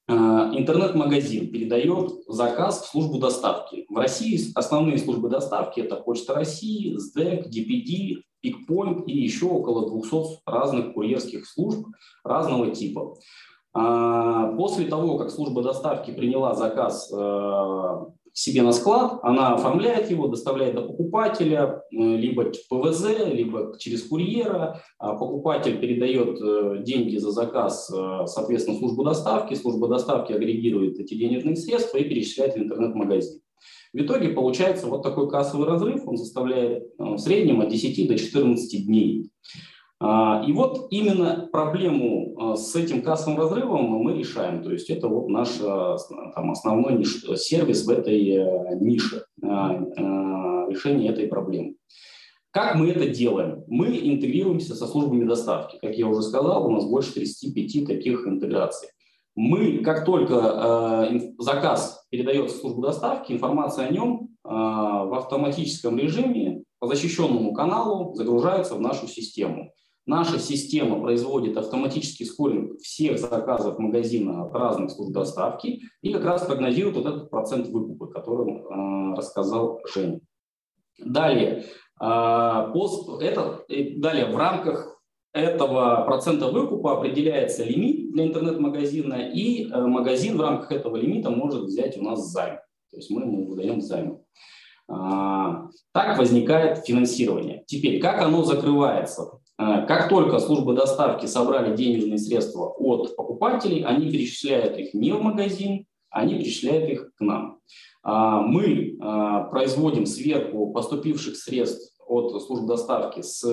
а, 0.07 0.51
интернет-магазин 0.53 1.51
передает 1.51 2.11
заказ 2.27 2.83
в 2.83 2.91
службу 2.91 3.17
доставки. 3.17 3.85
В 3.89 3.97
России 3.97 4.39
основные 4.53 4.99
службы 4.99 5.27
доставки– 5.27 5.79
это 5.81 5.95
Почта 5.95 6.35
России, 6.35 6.95
СДЭК, 6.97 7.47
DPD, 7.47 8.21
Пикпоинт 8.41 9.07
и 9.07 9.17
еще 9.17 9.47
около 9.47 9.89
200 9.89 10.41
разных 10.45 10.93
курьерских 10.93 11.47
служб 11.47 11.87
разного 12.23 12.69
типа. 12.69 13.15
После 13.73 14.85
того, 14.85 15.17
как 15.17 15.31
служба 15.31 15.63
доставки 15.63 16.11
приняла 16.11 16.53
заказ 16.53 17.11
себе 18.35 18.63
на 18.63 18.73
склад, 18.73 19.19
она 19.23 19.53
оформляет 19.53 20.11
его, 20.11 20.27
доставляет 20.27 20.75
до 20.75 20.81
покупателя, 20.81 21.81
э, 21.89 21.95
либо 21.95 22.51
ПВЗ, 22.69 23.25
либо 23.31 23.73
через 23.79 24.03
курьера. 24.03 24.81
А 24.99 25.15
покупатель 25.15 25.79
передает 25.79 26.37
э, 26.41 26.83
деньги 26.83 27.15
за 27.15 27.31
заказ, 27.31 27.89
э, 27.89 28.25
соответственно, 28.25 28.77
службу 28.77 29.05
доставки. 29.05 29.53
Служба 29.53 29.87
доставки 29.87 30.33
агрегирует 30.33 30.99
эти 30.99 31.13
денежные 31.13 31.55
средства 31.55 31.97
и 31.97 32.03
перечисляет 32.03 32.55
в 32.55 32.57
интернет-магазин. 32.57 33.39
В 33.93 33.99
итоге 33.99 34.27
получается 34.29 34.87
вот 34.87 35.01
такой 35.01 35.29
кассовый 35.29 35.65
разрыв, 35.65 36.05
он 36.05 36.17
составляет 36.17 36.83
в 36.97 37.17
среднем 37.17 37.61
от 37.61 37.69
10 37.69 38.05
до 38.09 38.17
14 38.17 38.85
дней. 38.85 39.31
А, 39.99 40.43
и 40.45 40.51
вот 40.51 40.87
именно 40.89 41.47
проблему 41.51 42.35
а, 42.37 42.55
с 42.55 42.75
этим 42.75 43.01
кассовым 43.01 43.39
разрывом 43.39 43.85
мы 43.85 44.17
решаем. 44.17 44.61
То 44.61 44.71
есть 44.71 44.89
это 44.89 45.07
вот 45.07 45.29
наш 45.29 45.49
а, 45.61 45.97
там, 46.35 46.51
основной 46.51 47.03
сервис 47.05 47.85
в 47.85 47.89
этой 47.89 48.29
э, 48.29 48.75
нише 48.79 49.25
решения 49.41 51.09
этой 51.09 51.27
проблемы. 51.27 51.75
Как 52.51 52.75
мы 52.75 52.89
это 52.89 53.07
делаем? 53.07 53.63
Мы 53.67 53.97
интегрируемся 53.97 54.75
со 54.75 54.87
службами 54.87 55.25
доставки. 55.25 55.77
Как 55.81 55.95
я 55.95 56.07
уже 56.07 56.23
сказал, 56.23 56.65
у 56.65 56.71
нас 56.71 56.85
больше 56.85 57.13
35 57.13 57.85
таких 57.85 58.27
интеграций. 58.27 58.89
Мы, 59.35 59.79
как 59.79 60.05
только 60.05 61.09
заказ 61.37 62.05
передается 62.09 62.57
в 62.57 62.61
службу 62.61 62.81
доставки, 62.81 63.33
информация 63.33 63.87
о 63.87 63.91
нем 63.91 64.29
в 64.43 65.17
автоматическом 65.17 65.99
режиме 65.99 66.63
по 66.79 66.87
защищенному 66.87 67.53
каналу 67.53 68.15
загружается 68.15 68.75
в 68.75 68.81
нашу 68.81 69.07
систему. 69.07 69.71
Наша 70.05 70.37
система 70.37 70.99
производит 71.01 71.57
автоматический 71.57 72.25
скоринг 72.25 72.79
всех 72.79 73.17
заказов 73.17 73.79
магазина 73.79 74.45
от 74.45 74.53
разных 74.53 74.91
служб 74.91 75.11
доставки 75.11 75.81
и 76.01 76.13
как 76.13 76.23
раз 76.23 76.45
прогнозирует 76.45 76.97
вот 76.97 77.05
этот 77.07 77.29
процент 77.31 77.67
выкупа, 77.67 78.07
который 78.07 78.53
э, 78.53 79.15
рассказал 79.15 79.81
Женя. 79.91 80.19
Далее, 80.99 81.65
э, 81.99 82.71
пост, 82.71 83.19
это, 83.19 83.65
далее 83.67 84.27
в 84.27 84.37
рамках 84.37 84.95
этого 85.33 86.05
процента 86.05 86.49
выкупа 86.49 86.97
определяется 86.97 87.63
лимит 87.63 88.11
для 88.13 88.27
интернет-магазина, 88.27 89.31
и 89.33 89.69
э, 89.69 89.81
магазин 89.87 90.37
в 90.37 90.41
рамках 90.41 90.71
этого 90.71 90.97
лимита 90.97 91.31
может 91.31 91.63
взять 91.63 91.97
у 91.97 92.03
нас 92.03 92.31
займ. 92.31 92.57
То 92.91 92.97
есть 92.97 93.09
мы 93.09 93.23
ему 93.23 93.47
выдаем 93.47 93.81
займ. 93.81 94.19
А, 94.87 95.67
так 95.91 96.17
возникает 96.17 96.85
финансирование. 96.85 97.63
Теперь, 97.65 97.99
как 97.99 98.21
оно 98.21 98.43
закрывается? 98.43 99.41
А, 99.57 99.81
как 99.85 100.09
только 100.09 100.39
службы 100.39 100.73
доставки 100.73 101.25
собрали 101.25 101.75
денежные 101.75 102.17
средства 102.17 102.65
от 102.77 103.15
покупателей, 103.15 103.83
они 103.83 104.11
перечисляют 104.11 104.77
их 104.77 104.93
не 104.93 105.11
в 105.11 105.21
магазин, 105.21 105.85
они 106.09 106.35
перечисляют 106.35 106.89
их 106.89 107.13
к 107.15 107.21
нам. 107.21 107.59
А, 108.03 108.41
мы 108.41 108.97
производим 109.49 110.05
сверху 110.05 110.71
поступивших 110.71 111.35
средств 111.35 111.94
от 112.07 112.41
служб 112.43 112.65
доставки 112.65 113.21
с 113.21 113.43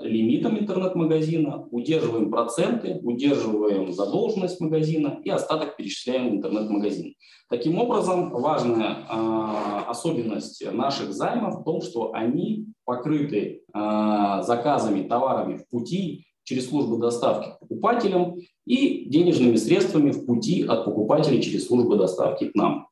лимитом 0.00 0.58
интернет-магазина, 0.58 1.66
удерживаем 1.70 2.30
проценты, 2.30 3.00
удерживаем 3.02 3.92
задолженность 3.92 4.60
магазина 4.60 5.20
и 5.24 5.30
остаток 5.30 5.76
перечисляем 5.76 6.30
в 6.30 6.34
интернет-магазин. 6.34 7.14
Таким 7.48 7.78
образом, 7.78 8.30
важная 8.30 8.96
э, 9.08 9.88
особенность 9.88 10.64
наших 10.72 11.12
займов 11.12 11.60
в 11.60 11.64
том, 11.64 11.82
что 11.82 12.12
они 12.14 12.66
покрыты 12.84 13.62
э, 13.74 14.42
заказами, 14.42 15.06
товарами 15.06 15.58
в 15.58 15.68
пути 15.68 16.26
через 16.44 16.68
службу 16.68 16.96
доставки 16.96 17.50
к 17.50 17.58
покупателям 17.60 18.36
и 18.66 19.08
денежными 19.08 19.56
средствами 19.56 20.10
в 20.10 20.26
пути 20.26 20.64
от 20.66 20.84
покупателей 20.84 21.42
через 21.42 21.66
службу 21.66 21.96
доставки 21.96 22.48
к 22.48 22.54
нам. 22.54 22.88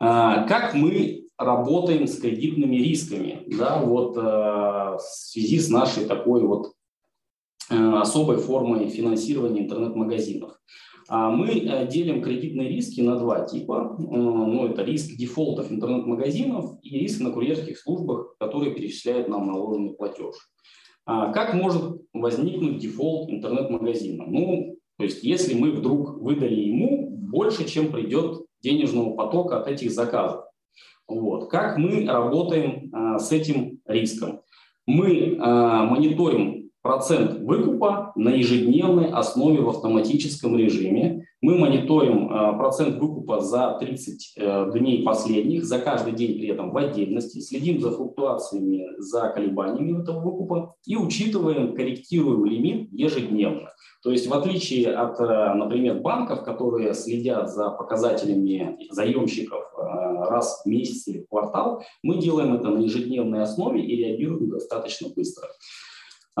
Э, 0.00 0.46
как 0.48 0.74
мы 0.74 1.20
работаем 1.40 2.06
с 2.06 2.18
кредитными 2.18 2.76
рисками, 2.76 3.42
да, 3.46 3.82
вот 3.82 4.16
э, 4.16 4.20
в 4.20 5.00
связи 5.00 5.58
с 5.58 5.70
нашей 5.70 6.04
такой 6.04 6.42
вот 6.42 6.72
э, 7.70 7.74
особой 7.74 8.36
формой 8.36 8.88
финансирования 8.88 9.62
интернет-магазинов. 9.62 10.52
А 11.08 11.30
мы 11.30 11.48
э, 11.48 11.86
делим 11.88 12.22
кредитные 12.22 12.68
риски 12.68 13.00
на 13.00 13.16
два 13.16 13.46
типа. 13.46 13.96
Ну, 13.98 14.66
это 14.68 14.84
риск 14.84 15.16
дефолтов 15.16 15.72
интернет-магазинов 15.72 16.78
и 16.82 16.98
риск 16.98 17.20
на 17.20 17.32
курьерских 17.32 17.78
службах, 17.78 18.36
которые 18.38 18.74
перечисляют 18.74 19.28
нам 19.28 19.46
наложенный 19.46 19.94
платеж. 19.94 20.34
А 21.06 21.32
как 21.32 21.54
может 21.54 22.02
возникнуть 22.12 22.78
дефолт 22.78 23.30
интернет-магазина? 23.30 24.24
Ну, 24.26 24.76
то 24.98 25.04
есть 25.04 25.24
если 25.24 25.54
мы 25.54 25.72
вдруг 25.72 26.20
выдали 26.20 26.60
ему 26.60 27.08
больше, 27.10 27.66
чем 27.66 27.90
придет 27.90 28.44
денежного 28.62 29.14
потока 29.14 29.60
от 29.60 29.68
этих 29.68 29.90
заказов. 29.90 30.44
Вот. 31.06 31.50
Как 31.50 31.76
мы 31.76 32.06
работаем 32.06 32.90
а, 32.92 33.18
с 33.18 33.32
этим 33.32 33.80
риском? 33.86 34.42
Мы 34.86 35.36
а, 35.40 35.84
мониторим 35.84 36.59
процент 36.82 37.40
выкупа 37.40 38.12
на 38.16 38.30
ежедневной 38.30 39.10
основе 39.10 39.60
в 39.60 39.68
автоматическом 39.68 40.56
режиме. 40.56 41.26
Мы 41.42 41.56
мониторим 41.56 42.30
а, 42.30 42.52
процент 42.52 42.98
выкупа 42.98 43.40
за 43.40 43.76
30 43.80 44.34
а, 44.38 44.70
дней 44.70 45.02
последних, 45.02 45.64
за 45.64 45.78
каждый 45.78 46.12
день 46.12 46.38
при 46.38 46.48
этом 46.48 46.70
в 46.70 46.76
отдельности, 46.76 47.40
следим 47.40 47.80
за 47.80 47.92
флуктуациями, 47.92 48.86
за 48.98 49.28
колебаниями 49.28 50.00
этого 50.02 50.20
выкупа 50.20 50.74
и 50.86 50.96
учитываем, 50.96 51.74
корректируем 51.74 52.44
лимит 52.44 52.92
ежедневно. 52.92 53.70
То 54.02 54.10
есть 54.10 54.26
в 54.26 54.34
отличие 54.34 54.94
от, 54.94 55.20
э, 55.20 55.54
например, 55.54 56.00
банков, 56.00 56.42
которые 56.42 56.94
следят 56.94 57.50
за 57.50 57.70
показателями 57.70 58.78
заемщиков 58.90 59.62
э, 59.76 59.82
раз 60.30 60.62
в 60.64 60.68
месяц 60.68 61.06
или 61.08 61.20
в 61.20 61.28
квартал, 61.28 61.82
мы 62.02 62.16
делаем 62.16 62.54
это 62.54 62.68
на 62.68 62.78
ежедневной 62.78 63.42
основе 63.42 63.82
и 63.82 63.96
реагируем 63.96 64.48
достаточно 64.48 65.08
быстро. 65.14 65.48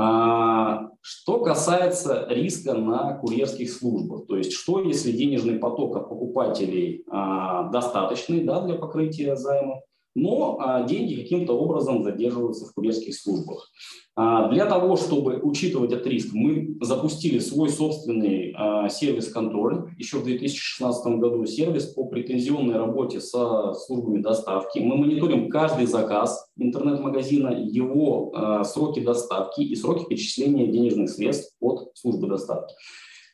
А, 0.02 0.88
что 1.02 1.40
касается 1.40 2.26
риска 2.30 2.72
на 2.72 3.18
курьерских 3.18 3.70
службах, 3.70 4.26
то 4.26 4.36
есть 4.36 4.52
что 4.52 4.80
если 4.82 5.12
денежный 5.12 5.58
поток 5.58 5.94
от 5.96 6.08
покупателей 6.08 7.04
а, 7.10 7.64
достаточный 7.64 8.42
да, 8.44 8.62
для 8.62 8.76
покрытия 8.76 9.36
займа, 9.36 9.82
но 10.14 10.58
а, 10.60 10.82
деньги 10.84 11.14
каким-то 11.14 11.52
образом 11.52 12.02
задерживаются 12.02 12.66
в 12.66 12.74
курьерских 12.74 13.14
службах. 13.14 13.70
А, 14.16 14.48
для 14.48 14.66
того, 14.66 14.96
чтобы 14.96 15.40
учитывать 15.42 15.92
этот 15.92 16.06
риск, 16.06 16.30
мы 16.32 16.76
запустили 16.80 17.38
свой 17.38 17.68
собственный 17.68 18.52
а, 18.56 18.88
сервис 18.88 19.28
контроля 19.28 19.84
еще 19.98 20.18
в 20.18 20.24
2016 20.24 21.18
году, 21.18 21.46
сервис 21.46 21.86
по 21.86 22.06
претензионной 22.06 22.76
работе 22.76 23.20
со 23.20 23.72
службами 23.74 24.20
доставки. 24.20 24.80
Мы 24.80 24.96
мониторим 24.96 25.48
каждый 25.48 25.86
заказ 25.86 26.50
интернет-магазина, 26.56 27.48
его 27.48 28.62
сроки 28.64 29.00
доставки 29.00 29.62
и 29.62 29.74
сроки 29.76 30.06
перечисления 30.08 30.66
денежных 30.66 31.10
средств 31.10 31.54
от 31.60 31.90
службы 31.94 32.28
доставки. 32.28 32.74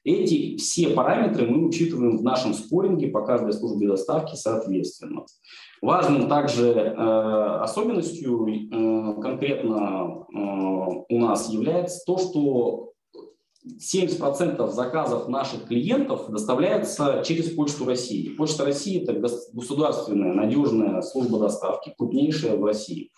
Эти 0.06 0.56
все 0.56 0.90
параметры 0.90 1.48
мы 1.48 1.66
учитываем 1.66 2.16
в 2.16 2.22
нашем 2.22 2.54
споринге 2.54 3.08
по 3.08 3.26
каждой 3.26 3.52
службе 3.52 3.88
доставки 3.88 4.36
соответственно. 4.36 5.25
Важным 5.82 6.28
также 6.28 6.70
э, 6.72 6.92
особенностью 7.60 8.46
э, 8.46 9.20
конкретно 9.20 10.26
э, 10.32 10.38
у 11.08 11.18
нас 11.18 11.50
является 11.50 12.04
то, 12.06 12.18
что 12.18 12.92
70% 13.66 14.70
заказов 14.70 15.26
наших 15.26 15.64
клиентов 15.64 16.30
доставляется 16.30 17.25
через 17.26 17.50
Почту 17.50 17.84
России. 17.84 18.28
Почта 18.28 18.64
России– 18.64 19.02
это 19.02 19.12
государственная 19.52 20.32
надежная 20.32 21.02
служба 21.02 21.40
доставки, 21.40 21.92
крупнейшая 21.98 22.56
в 22.56 22.64
России. 22.64 23.10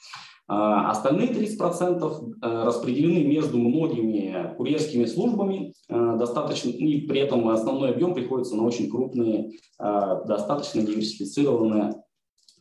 А 0.51 0.91
остальные 0.91 1.29
30% 1.29 2.35
э, 2.43 2.65
распределены 2.65 3.25
между 3.27 3.59
многими 3.59 4.55
курьерскими 4.57 5.05
службами, 5.05 5.75
э, 5.89 6.17
достаточно, 6.19 6.71
и 6.71 7.07
при 7.07 7.21
этом 7.21 7.49
основной 7.51 7.91
объем 7.91 8.15
приходится 8.15 8.57
на 8.57 8.65
очень 8.65 8.91
крупные, 8.91 9.51
э, 9.79 10.17
достаточно 10.27 10.81
диверсифицированные 10.81 12.03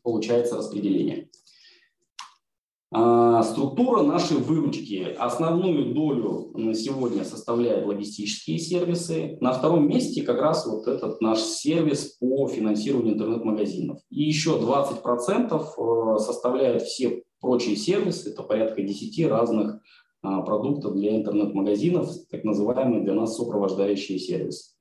получается 0.08 0.56
распределение. 0.56 1.27
А, 2.94 3.44
структура 3.44 4.01
нашей 4.01 4.38
выручки. 4.38 5.13
Основную 5.17 5.94
долю 5.94 6.51
на 6.53 6.74
сегодня 6.74 7.25
составляют 7.25 7.86
логистические 7.86 8.58
сервисы. 8.58 9.38
На 9.41 9.51
втором 9.51 9.89
месте 9.89 10.24
как 10.24 10.39
раз 10.39 10.65
вот 10.65 10.88
этот 10.88 11.20
наш 11.20 11.39
сервис 11.39 12.17
по 12.17 12.48
финансированию 12.48 13.15
интернет-магазинов. 13.15 14.00
И 14.10 14.24
еще 14.24 14.51
20% 14.51 15.61
э, 15.61 16.20
составляют 16.20 16.83
все 16.83 17.24
прочие 17.39 17.75
сервисы. 17.75 18.31
Это 18.31 18.43
порядка 18.43 18.81
10 18.81 19.27
разных 19.27 19.81
а, 20.21 20.41
продуктов 20.41 20.95
для 20.95 21.15
интернет-магазинов, 21.15 22.09
так 22.29 22.43
называемые 22.43 23.03
для 23.03 23.13
нас 23.13 23.35
сопровождающие 23.35 24.19
сервисы. 24.19 24.71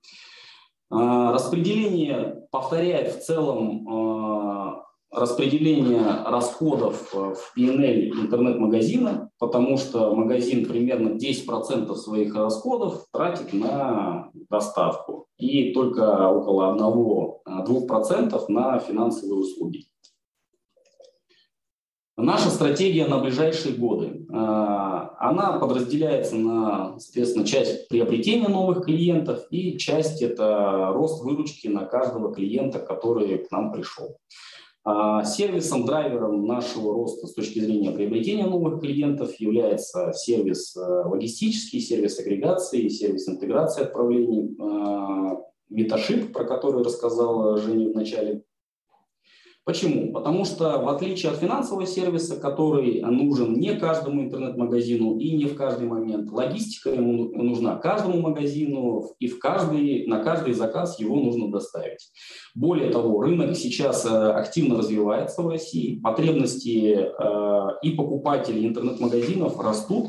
А, 0.90 1.32
распределение 1.32 2.46
повторяет 2.50 3.14
в 3.14 3.24
целом 3.24 4.84
распределение 5.16 6.24
расходов 6.26 7.12
в 7.12 7.54
P&L 7.54 8.22
интернет-магазина, 8.24 9.30
потому 9.38 9.78
что 9.78 10.14
магазин 10.14 10.66
примерно 10.66 11.16
10% 11.16 11.94
своих 11.94 12.34
расходов 12.34 13.06
тратит 13.12 13.52
на 13.52 14.30
доставку 14.50 15.26
и 15.38 15.72
только 15.72 16.28
около 16.28 16.74
1-2% 16.76 18.44
на 18.48 18.78
финансовые 18.78 19.40
услуги. 19.40 19.86
Наша 22.18 22.48
стратегия 22.48 23.06
на 23.06 23.18
ближайшие 23.18 23.74
годы. 23.74 24.26
Э, 24.30 24.34
она 25.18 25.58
подразделяется 25.60 26.34
на, 26.36 26.98
соответственно, 26.98 27.46
часть 27.46 27.88
приобретения 27.88 28.48
новых 28.48 28.86
клиентов 28.86 29.46
и 29.50 29.76
часть– 29.76 30.22
это 30.22 30.92
рост 30.94 31.22
выручки 31.22 31.68
на 31.68 31.84
каждого 31.84 32.34
клиента, 32.34 32.78
который 32.78 33.36
к 33.36 33.50
нам 33.50 33.70
пришел. 33.70 34.16
А, 34.82 35.24
сервисом, 35.24 35.84
драйвером 35.84 36.46
нашего 36.46 36.94
роста 36.94 37.26
с 37.26 37.34
точки 37.34 37.58
зрения 37.58 37.90
приобретения 37.90 38.46
новых 38.46 38.80
клиентов 38.80 39.34
является 39.38 40.12
сервис 40.14 40.74
э, 40.74 40.80
логистический, 40.80 41.80
сервис 41.80 42.18
агрегации, 42.18 42.88
сервис 42.88 43.28
интеграции 43.28 43.82
отправлений, 43.82 44.56
Меташип, 45.68 46.32
про 46.32 46.44
который 46.44 46.84
рассказала 46.84 47.58
Женя 47.58 47.90
в 47.90 47.94
начале, 47.94 48.42
Почему? 49.66 50.12
Потому 50.12 50.44
что 50.44 50.78
в 50.78 50.88
отличие 50.88 51.32
от 51.32 51.38
финансового 51.38 51.86
сервиса, 51.86 52.36
который 52.36 53.00
нужен 53.02 53.54
не 53.54 53.74
каждому 53.74 54.22
интернет-магазину 54.22 55.18
и 55.18 55.34
не 55.36 55.46
в 55.46 55.56
каждый 55.56 55.88
момент, 55.88 56.30
логистика 56.30 56.90
ему 56.90 57.30
нужна 57.32 57.74
каждому 57.74 58.20
магазину 58.20 59.10
и 59.18 59.26
в 59.26 59.40
каждый, 59.40 60.06
на 60.06 60.22
каждый 60.22 60.54
заказ 60.54 61.00
его 61.00 61.16
нужно 61.16 61.50
доставить. 61.50 62.12
Более 62.54 62.92
того, 62.92 63.20
рынок 63.20 63.56
сейчас 63.56 64.06
э, 64.06 64.08
активно 64.08 64.78
развивается 64.78 65.42
в 65.42 65.48
России, 65.48 65.98
потребности 65.98 66.98
э, 66.98 67.68
и 67.82 67.90
покупателей 67.90 68.68
интернет-магазинов 68.68 69.58
растут, 69.58 70.06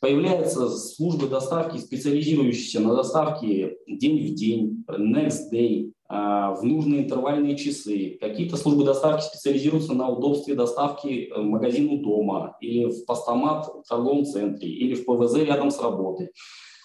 Появляются 0.00 0.68
службы 0.68 1.28
доставки, 1.28 1.78
специализирующиеся 1.78 2.80
на 2.80 2.94
доставке 2.94 3.78
день 3.88 4.30
в 4.30 4.34
день, 4.34 4.84
next 4.86 5.50
day, 5.50 5.93
в 6.08 6.58
нужные 6.62 7.04
интервальные 7.04 7.56
часы. 7.56 8.18
Какие-то 8.20 8.56
службы 8.56 8.84
доставки 8.84 9.24
специализируются 9.24 9.94
на 9.94 10.08
удобстве 10.08 10.54
доставки 10.54 11.30
э, 11.30 11.40
магазину 11.40 12.02
дома 12.02 12.56
или 12.60 12.84
в 12.84 13.06
постамат 13.06 13.66
в 13.66 13.88
торговом 13.88 14.24
центре 14.24 14.68
или 14.68 14.94
в 14.94 15.04
ПВЗ 15.06 15.36
рядом 15.36 15.70
с 15.70 15.80
работой. 15.80 16.30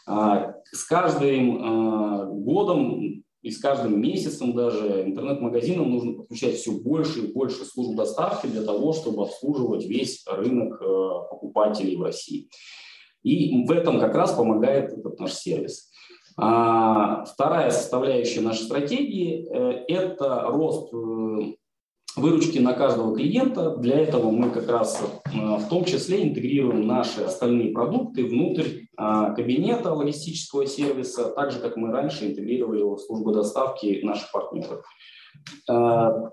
А, 0.07 0.53
с 0.71 0.85
каждым 0.85 1.61
а, 1.61 2.25
годом 2.25 3.23
и 3.41 3.51
с 3.51 3.59
каждым 3.59 4.01
месяцем 4.01 4.53
даже 4.53 5.03
интернет-магазинам 5.05 5.91
нужно 5.91 6.13
подключать 6.13 6.55
все 6.55 6.71
больше 6.71 7.19
и 7.19 7.31
больше 7.31 7.63
служб 7.63 7.95
доставки 7.95 8.47
для 8.47 8.63
того, 8.63 8.93
чтобы 8.93 9.23
обслуживать 9.23 9.85
весь 9.85 10.25
рынок 10.27 10.81
э, 10.81 11.09
покупателей 11.29 11.95
в 11.95 12.01
России. 12.01 12.49
И 13.23 13.65
в 13.65 13.71
этом 13.71 13.99
как 13.99 14.15
раз 14.15 14.33
помогает 14.33 14.91
этот 14.91 15.19
наш 15.19 15.33
сервис. 15.33 15.88
А, 16.41 17.25
вторая 17.25 17.69
составляющая 17.69 18.39
нашей 18.39 18.63
стратегии 18.63 19.45
э,– 19.51 19.83
это 19.89 20.43
рост 20.47 20.93
э, 20.93 21.53
выручки 22.15 22.59
на 22.59 22.73
каждого 22.73 23.13
клиента. 23.13 23.75
Для 23.75 23.99
этого 23.99 24.31
мы 24.31 24.49
как 24.49 24.69
раз 24.69 25.03
э, 25.03 25.29
в 25.37 25.67
том 25.67 25.83
числе 25.83 26.23
интегрируем 26.23 26.87
наши 26.87 27.23
остальные 27.23 27.73
продукты 27.73 28.23
внутрь 28.23 28.85
а, 28.95 29.31
кабинета 29.31 29.93
логистического 29.93 30.65
сервиса, 30.65 31.25
так 31.25 31.51
же, 31.51 31.59
как 31.59 31.75
мы 31.75 31.91
раньше 31.91 32.27
интегрировали 32.27 32.83
в 32.83 32.97
службу 32.99 33.31
доставки 33.31 33.99
наших 34.03 34.31
партнеров. 34.31 34.85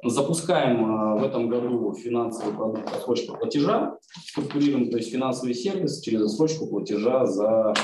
Запускаем 0.05 1.19
в 1.19 1.23
этом 1.23 1.49
году 1.49 1.95
финансовый 1.95 2.55
продукт 2.55 2.93
отсрочка 2.93 3.35
платежа, 3.35 3.99
структурируем, 4.27 4.91
то 4.91 4.97
есть 4.97 5.13
финансовый 5.13 5.55
сервис 5.55 6.01
через 6.01 6.23
отсрочку 6.23 6.67
платежа 6.67 7.25
за 7.27 7.75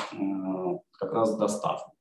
как 0.99 1.13
раз 1.13 1.37
доставку. 1.37 1.93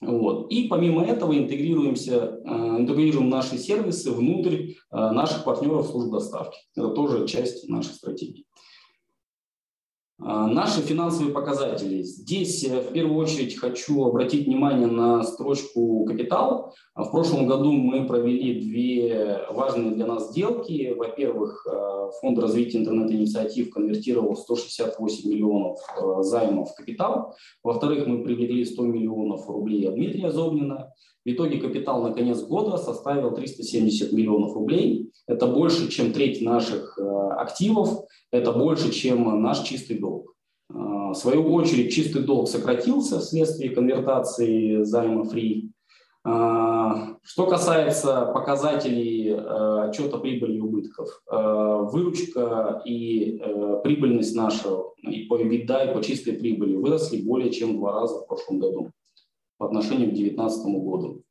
Вот. 0.00 0.50
И 0.52 0.68
помимо 0.68 1.04
этого 1.04 1.36
интегрируемся, 1.36 2.40
э, 2.44 2.76
интегрируем 2.78 3.28
наши 3.28 3.58
сервисы 3.58 4.12
внутрь 4.12 4.70
э, 4.70 4.74
наших 4.90 5.44
партнеров 5.44 5.88
служб 5.88 6.12
доставки. 6.12 6.58
Это 6.76 6.90
тоже 6.90 7.26
часть 7.26 7.68
нашей 7.68 7.94
стратегии. 7.94 8.44
А, 10.20 10.48
наши 10.48 10.80
финансовые 10.80 11.32
показатели. 11.32 12.02
Здесь 12.02 12.64
э, 12.64 12.80
в 12.80 12.92
первую 12.92 13.18
очередь 13.18 13.56
хочу 13.56 14.04
обратить 14.04 14.46
внимание 14.46 14.88
на 14.88 15.22
строчку 15.22 16.04
«Капитал». 16.06 16.74
А 16.94 17.04
в 17.04 17.12
прошлом 17.12 17.46
году 17.46 17.70
мы 17.70 18.04
провели 18.04 18.60
две 18.60 19.46
важные 19.50 19.92
для 19.92 20.06
нас 20.06 20.30
сделки. 20.30 20.92
Во-первых, 20.96 21.64
э, 21.70 22.10
Фонд 22.20 22.38
развития 22.40 22.78
интернет-инициатив 22.78 23.70
конвертировал 23.70 24.36
168 24.36 25.30
миллионов 25.30 25.78
э, 25.96 26.22
займов 26.22 26.72
в 26.72 26.74
капитал. 26.74 27.36
Во-вторых, 27.62 28.08
мы 28.08 28.24
привели 28.24 28.64
100 28.64 28.82
миллионов 28.82 29.48
рублей 29.48 29.88
от 29.88 29.94
Дмитрия 29.94 30.32
Зобнина. 30.32 30.92
В 31.28 31.30
итоге 31.30 31.58
капитал 31.58 32.02
на 32.02 32.14
конец 32.14 32.40
года 32.40 32.78
составил 32.78 33.34
370 33.34 34.12
миллионов 34.14 34.54
рублей. 34.54 35.10
Это 35.26 35.46
больше, 35.46 35.90
чем 35.90 36.14
треть 36.14 36.40
наших 36.40 36.98
активов 37.36 38.06
это 38.32 38.52
больше, 38.52 38.90
чем 38.90 39.42
наш 39.42 39.60
чистый 39.60 39.98
долг. 39.98 40.32
А, 40.72 41.12
в 41.12 41.14
свою 41.14 41.52
очередь, 41.52 41.92
чистый 41.92 42.22
долг 42.22 42.48
сократился 42.48 43.20
вследствие 43.20 43.74
конвертации 43.74 44.84
займа 44.84 45.24
фри. 45.24 45.70
А, 46.24 47.16
что 47.22 47.46
касается 47.46 48.30
показателей 48.32 49.34
отчета 49.34 50.16
прибыли 50.16 50.56
и 50.56 50.60
убытков, 50.60 51.08
выручка 51.30 52.80
и 52.86 53.38
прибыльность 53.84 54.34
нашего 54.34 54.94
и 55.02 55.24
по 55.24 55.38
EBITDA, 55.38 55.90
и 55.90 55.94
по 55.94 56.02
чистой 56.02 56.32
прибыли 56.32 56.76
выросли 56.76 57.20
более 57.20 57.50
чем 57.50 57.76
в 57.76 57.80
два 57.80 58.00
раза 58.00 58.18
в 58.20 58.26
прошлом 58.26 58.60
году 58.60 58.92
по 59.58 59.66
отношению 59.66 60.10
к 60.10 60.14
2019 60.14 60.66
году. 60.82 61.22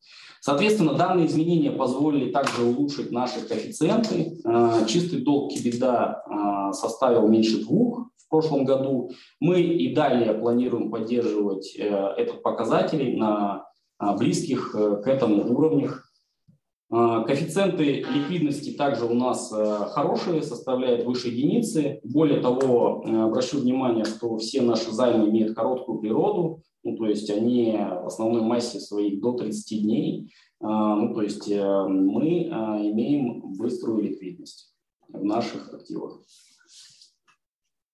Соответственно, 0.42 0.94
данные 0.94 1.28
изменения 1.28 1.72
позволили 1.72 2.32
также 2.32 2.64
улучшить 2.64 3.12
наши 3.12 3.46
коэффициенты. 3.46 4.40
Э, 4.46 4.86
чистый 4.88 5.22
долг 5.22 5.52
кибеда 5.52 6.24
э, 6.26 6.74
составил 6.74 7.28
меньше 7.28 7.64
двух 7.64 8.10
в 8.16 8.30
прошлом 8.30 8.64
году. 8.64 9.12
Мы 9.40 9.62
и 9.62 9.94
далее 9.94 10.34
планируем 10.34 10.92
поддерживать 10.92 11.76
э, 11.78 11.84
этот 12.18 12.44
показатель 12.44 13.18
на 13.18 13.66
близких 14.00 14.74
к 14.74 15.08
этому 15.08 15.52
уровнях. 15.58 16.04
Коэффициенты 16.90 18.06
ликвидности 18.14 18.78
также 18.78 19.06
у 19.06 19.16
нас 19.16 19.52
хорошие, 19.92 20.44
составляют 20.44 21.04
выше 21.04 21.30
единицы. 21.30 22.00
Более 22.04 22.40
того, 22.40 23.04
обращу 23.04 23.60
внимание, 23.60 24.06
что 24.06 24.38
все 24.38 24.62
наши 24.62 24.92
займы 24.92 25.30
имеют 25.30 25.56
короткую 25.56 25.98
природу, 25.98 26.62
ну, 26.88 26.96
то 26.96 27.06
есть 27.06 27.30
они 27.30 27.78
в 27.78 28.08
основной 28.08 28.42
массе 28.42 28.80
своих 28.80 29.20
до 29.20 29.34
30 29.34 29.84
дней. 29.84 30.34
А, 30.62 30.96
ну, 30.96 31.14
то 31.14 31.22
есть 31.22 31.50
э, 31.52 31.88
мы 31.88 32.50
а, 32.50 32.78
имеем 32.82 33.54
быструю 33.58 34.04
ликвидность 34.04 34.74
в 35.10 35.24
наших 35.24 35.74
активах. 35.74 36.22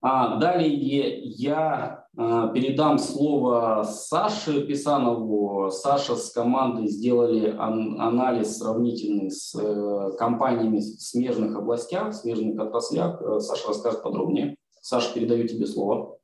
А 0.01 0.37
далее 0.37 1.23
я 1.23 2.05
а, 2.15 2.49
передам 2.49 2.99
слово 2.99 3.83
Саше 3.83 4.61
Писанову. 4.67 5.71
Саша 5.71 6.15
с 6.15 6.29
командой 6.29 6.87
сделали 6.87 7.49
анализ 7.57 8.59
сравнительный 8.59 9.31
с 9.31 9.55
э, 9.55 10.11
компаниями 10.19 10.77
в 10.77 11.01
смежных 11.01 11.55
областях, 11.55 12.09
в 12.09 12.13
смежных 12.13 12.59
отраслях. 12.59 13.19
Э, 13.21 13.39
Саша 13.39 13.69
расскажет 13.69 14.03
подробнее. 14.03 14.55
Саша, 14.81 15.11
передаю 15.13 15.47
тебе 15.47 15.65
слово. 15.65 16.19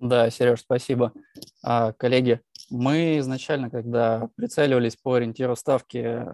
Да, 0.00 0.30
Сереж, 0.30 0.60
спасибо. 0.60 1.12
А, 1.62 1.92
коллеги, 1.92 2.40
мы 2.70 3.18
изначально, 3.18 3.68
когда 3.68 4.30
прицеливались 4.34 4.96
по 4.96 5.14
ориентиру 5.14 5.54
ставки, 5.56 6.24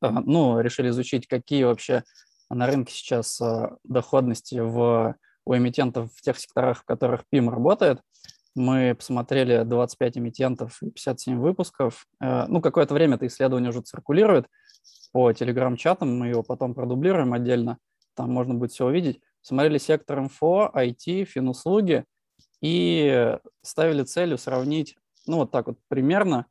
ну, 0.00 0.58
решили 0.58 0.88
изучить, 0.88 1.28
какие 1.28 1.62
вообще 1.62 2.02
на 2.50 2.66
рынке 2.66 2.92
сейчас 2.92 3.40
а, 3.40 3.76
доходности 3.84 4.56
в, 4.56 5.14
у 5.44 5.56
эмитентов 5.56 6.12
в 6.12 6.20
тех 6.20 6.36
секторах, 6.36 6.80
в 6.80 6.84
которых 6.84 7.22
ПИМ 7.30 7.48
работает. 7.48 8.00
Мы 8.56 8.96
посмотрели 8.96 9.62
25 9.62 10.18
эмитентов 10.18 10.82
и 10.82 10.90
57 10.90 11.38
выпусков. 11.38 12.06
Э, 12.20 12.46
ну, 12.48 12.60
какое-то 12.60 12.92
время 12.92 13.14
это 13.14 13.26
исследование 13.26 13.70
уже 13.70 13.80
циркулирует 13.80 14.46
по 15.12 15.32
телеграм-чатам, 15.32 16.18
мы 16.18 16.28
его 16.28 16.42
потом 16.42 16.74
продублируем 16.74 17.32
отдельно, 17.32 17.78
там 18.14 18.30
можно 18.30 18.54
будет 18.54 18.72
все 18.72 18.84
увидеть. 18.84 19.20
Смотрели 19.40 19.78
сектор 19.78 20.20
МФО, 20.20 20.70
IT, 20.74 21.24
финуслуги, 21.24 22.04
и 22.62 23.38
ставили 23.60 24.04
целью 24.04 24.38
сравнить, 24.38 24.96
ну 25.26 25.38
вот 25.38 25.50
так 25.50 25.66
вот 25.66 25.78
примерно, 25.88 26.46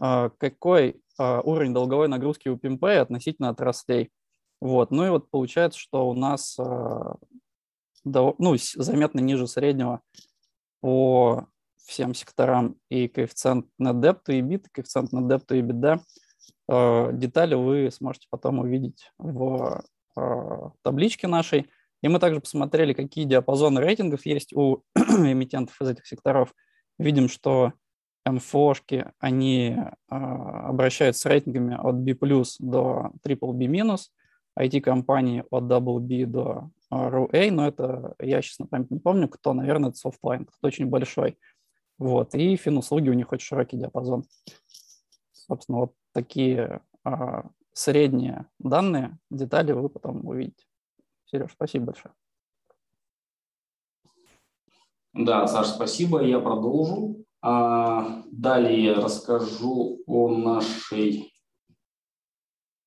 а, 0.00 0.30
какой 0.30 1.00
а, 1.18 1.40
уровень 1.40 1.74
долговой 1.74 2.06
нагрузки 2.08 2.48
у 2.48 2.56
PIMPay 2.56 2.98
относительно 2.98 3.48
отраслей. 3.48 4.10
Вот. 4.60 4.90
Ну 4.90 5.06
и 5.06 5.10
вот 5.10 5.30
получается, 5.30 5.78
что 5.78 6.08
у 6.08 6.14
нас 6.14 6.58
а, 6.58 7.16
ну, 8.04 8.56
заметно 8.74 9.20
ниже 9.20 9.46
среднего 9.46 10.00
по 10.80 11.46
всем 11.86 12.14
секторам 12.14 12.76
и 12.90 13.08
коэффициент 13.08 13.66
to 14.26 14.40
EBIT, 14.40 14.66
и 14.66 14.70
коэффициент 14.70 15.12
net 15.12 15.28
debt 15.28 15.46
to 15.46 15.58
EBITDA. 15.60 17.12
Детали 17.12 17.54
вы 17.54 17.90
сможете 17.90 18.26
потом 18.30 18.58
увидеть 18.58 19.12
в 19.18 19.82
табличке 20.82 21.26
нашей. 21.26 21.70
И 22.04 22.08
мы 22.08 22.18
также 22.18 22.38
посмотрели, 22.38 22.92
какие 22.92 23.24
диапазоны 23.24 23.80
рейтингов 23.80 24.26
есть 24.26 24.52
у 24.52 24.82
эмитентов 24.94 25.80
из 25.80 25.88
этих 25.88 26.06
секторов. 26.06 26.54
Видим, 26.98 27.30
что 27.30 27.72
МФОшки, 28.26 29.10
они 29.20 29.78
а, 30.08 30.68
обращаются 30.68 31.22
с 31.22 31.24
рейтингами 31.24 31.74
от 31.74 31.94
B+, 31.94 32.14
до 32.58 33.10
BBB-, 33.26 33.98
IT-компании 34.58 35.44
от 35.50 35.64
WB 35.64 36.26
до 36.26 36.70
ROA, 36.92 37.50
но 37.50 37.68
это 37.68 38.14
я 38.20 38.42
сейчас 38.42 38.58
на 38.58 38.66
память 38.66 38.90
не 38.90 38.98
помню, 38.98 39.26
кто, 39.26 39.54
наверное, 39.54 39.88
это 39.88 40.06
Softline, 40.06 40.44
кто 40.44 40.68
очень 40.68 40.86
большой. 40.86 41.38
Вот, 41.96 42.34
и 42.34 42.54
финуслуги 42.56 43.08
у 43.08 43.14
них 43.14 43.32
очень 43.32 43.46
широкий 43.46 43.78
диапазон. 43.78 44.24
Собственно, 45.32 45.78
вот 45.78 45.94
такие 46.12 46.82
а, 47.02 47.46
средние 47.72 48.44
данные, 48.58 49.16
детали 49.30 49.72
вы 49.72 49.88
потом 49.88 50.26
увидите. 50.26 50.66
Сереж, 51.34 51.50
спасибо 51.52 51.86
большое. 51.86 52.14
Да, 55.14 55.48
Саша, 55.48 55.70
спасибо. 55.70 56.22
Я 56.22 56.38
продолжу. 56.38 57.24
А, 57.42 58.22
далее 58.30 58.94
расскажу 58.94 59.98
о 60.06 60.28
нашей 60.28 61.32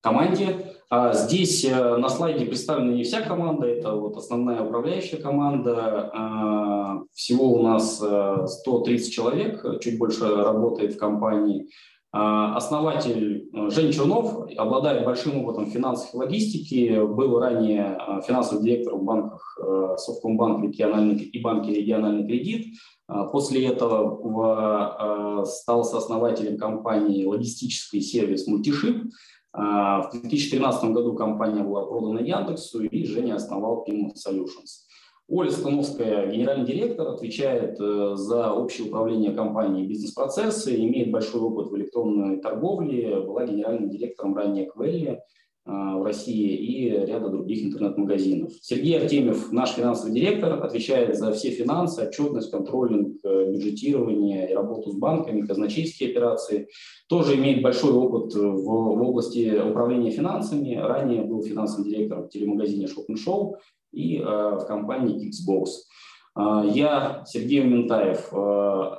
команде. 0.00 0.74
А, 0.88 1.12
здесь 1.12 1.62
э, 1.66 1.96
на 1.98 2.08
слайде 2.08 2.46
представлена 2.46 2.94
не 2.94 3.02
вся 3.02 3.20
команда, 3.20 3.66
это 3.66 3.92
вот 3.92 4.16
основная 4.16 4.62
управляющая 4.62 5.20
команда. 5.20 6.10
А, 6.14 7.02
всего 7.12 7.52
у 7.52 7.62
нас 7.62 7.96
130 7.96 9.08
э, 9.08 9.10
человек, 9.10 9.80
чуть 9.82 9.98
больше 9.98 10.26
работает 10.26 10.94
в 10.94 10.98
компании. 10.98 11.68
А, 12.10 12.56
основатель 12.56 13.50
э, 13.52 13.70
Женя 13.70 13.92
Чернов 13.92 14.48
обладает 14.56 15.04
большим 15.04 15.44
опытом 15.44 15.66
финансов 15.66 16.14
и 16.14 16.16
логистики, 16.16 17.04
был 17.04 17.38
ранее 17.38 17.98
э, 17.98 18.22
финансовым 18.26 18.64
директором 18.64 19.00
в 19.00 19.04
банках 19.04 19.58
э, 19.62 19.96
Совкомбанк 19.98 20.64
региональный, 20.64 21.16
и 21.16 21.40
банке 21.40 21.74
«Региональный 21.74 22.26
кредит». 22.26 22.78
А, 23.08 23.24
после 23.24 23.66
этого 23.66 25.44
стал 25.44 25.84
сооснователем 25.84 26.56
компании 26.56 27.26
логистический 27.26 28.00
сервис 28.00 28.46
«Мультишип». 28.46 29.12
А, 29.52 30.02
в 30.02 30.12
2013 30.12 30.90
году 30.90 31.14
компания 31.14 31.62
была 31.62 31.84
продана 31.84 32.20
Яндексу, 32.20 32.84
и 32.84 33.04
Женя 33.04 33.34
основал 33.34 33.84
PIM 33.86 34.12
Solutions. 34.14 34.87
Оля 35.30 35.50
Становская, 35.50 36.26
генеральный 36.30 36.66
директор, 36.66 37.08
отвечает 37.08 37.78
э, 37.78 38.12
за 38.16 38.50
общее 38.50 38.86
управление 38.86 39.32
компанией 39.32 39.86
бизнес-процессы, 39.86 40.74
имеет 40.74 41.10
большой 41.10 41.42
опыт 41.42 41.70
в 41.70 41.76
электронной 41.76 42.38
торговле, 42.38 43.20
была 43.20 43.44
генеральным 43.44 43.90
директором 43.90 44.34
ранее 44.34 44.70
Квелли 44.70 45.10
э, 45.10 45.18
в 45.66 46.02
России 46.02 46.56
и 46.56 46.88
ряда 46.88 47.28
других 47.28 47.62
интернет-магазинов. 47.62 48.52
Сергей 48.62 48.98
Артемьев, 48.98 49.52
наш 49.52 49.72
финансовый 49.72 50.14
директор, 50.14 50.64
отвечает 50.64 51.14
за 51.14 51.30
все 51.32 51.50
финансы, 51.50 52.08
отчетность, 52.08 52.50
контролинг, 52.50 53.18
э, 53.22 53.52
бюджетирование 53.52 54.50
и 54.50 54.54
работу 54.54 54.92
с 54.92 54.94
банками, 54.94 55.42
казначейские 55.42 56.08
операции. 56.08 56.68
Тоже 57.06 57.36
имеет 57.36 57.60
большой 57.60 57.92
опыт 57.92 58.32
в, 58.32 58.62
в 58.62 59.02
области 59.02 59.60
управления 59.60 60.10
финансами. 60.10 60.74
Ранее 60.76 61.20
был 61.20 61.42
финансовым 61.42 61.84
директором 61.84 62.24
в 62.24 62.30
телемагазине 62.30 62.86
Shop 62.86 63.04
Show 63.14 63.56
и 63.92 64.18
э, 64.18 64.22
в 64.22 64.66
компании 64.66 65.30
Xbox. 65.30 65.66
Э, 66.36 66.68
я, 66.68 67.22
Сергей 67.26 67.62
Ментаев, 67.62 68.28
э, 68.32 68.90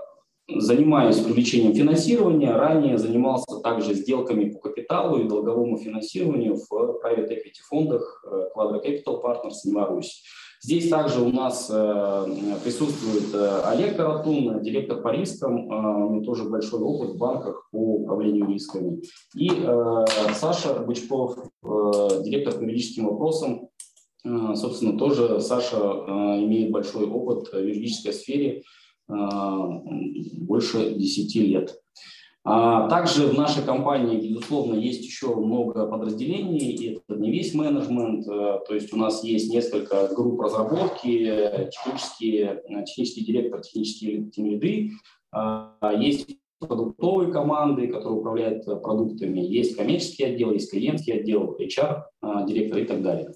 занимаюсь 0.57 1.19
привлечением 1.19 1.75
финансирования. 1.75 2.55
Ранее 2.55 2.97
занимался 2.97 3.59
также 3.59 3.93
сделками 3.93 4.49
по 4.49 4.59
капиталу 4.59 5.19
и 5.19 5.27
долговому 5.27 5.77
финансированию 5.77 6.55
в 6.55 6.71
private 7.03 7.29
equity 7.29 7.61
фондах 7.67 8.25
Quadra 8.55 8.83
Capital 8.83 9.21
Partners 9.23 9.57
Беларусь. 9.65 10.23
Здесь 10.61 10.89
также 10.89 11.21
у 11.21 11.29
нас 11.29 11.67
присутствует 11.67 13.33
Олег 13.63 13.95
Каратун, 13.95 14.61
директор 14.61 15.01
по 15.01 15.09
рискам, 15.09 15.67
у 15.67 16.15
него 16.15 16.25
тоже 16.25 16.49
большой 16.49 16.81
опыт 16.81 17.11
в 17.11 17.17
банках 17.17 17.69
по 17.71 17.77
управлению 17.77 18.47
рисками. 18.47 19.01
И 19.37 19.49
Саша 20.33 20.79
Бычков, 20.79 21.37
директор 21.63 22.55
по 22.55 22.63
юридическим 22.63 23.05
вопросам 23.05 23.68
Собственно, 24.23 24.97
тоже 24.97 25.39
Саша 25.39 25.77
имеет 25.77 26.71
большой 26.71 27.05
опыт 27.05 27.53
в 27.53 27.57
юридической 27.57 28.11
сфере, 28.11 28.63
больше 29.07 30.93
10 30.93 31.35
лет. 31.35 31.79
А 32.43 32.89
также 32.89 33.27
в 33.27 33.37
нашей 33.37 33.63
компании, 33.63 34.19
безусловно, 34.19 34.75
есть 34.75 35.05
еще 35.05 35.35
много 35.35 35.87
подразделений, 35.87 36.71
и 36.71 36.95
это 36.95 37.19
не 37.19 37.31
весь 37.31 37.53
менеджмент, 37.53 38.25
то 38.25 38.73
есть 38.73 38.93
у 38.93 38.97
нас 38.97 39.23
есть 39.23 39.53
несколько 39.53 40.07
групп 40.13 40.41
разработки, 40.41 41.69
технические, 41.71 42.61
технический 42.85 43.25
директор, 43.25 43.61
технические 43.61 44.29
лиды, 44.37 44.91
а, 45.31 45.93
есть 45.97 46.37
продуктовые 46.59 47.31
команды, 47.31 47.87
которые 47.87 48.19
управляют 48.19 48.65
продуктами, 48.65 49.39
есть 49.39 49.75
коммерческий 49.75 50.25
отдел, 50.25 50.51
есть 50.51 50.71
клиентский 50.71 51.13
отдел, 51.13 51.55
HR, 51.57 52.03
а, 52.21 52.45
директор 52.45 52.79
и 52.79 52.85
так 52.85 53.01
далее. 53.01 53.33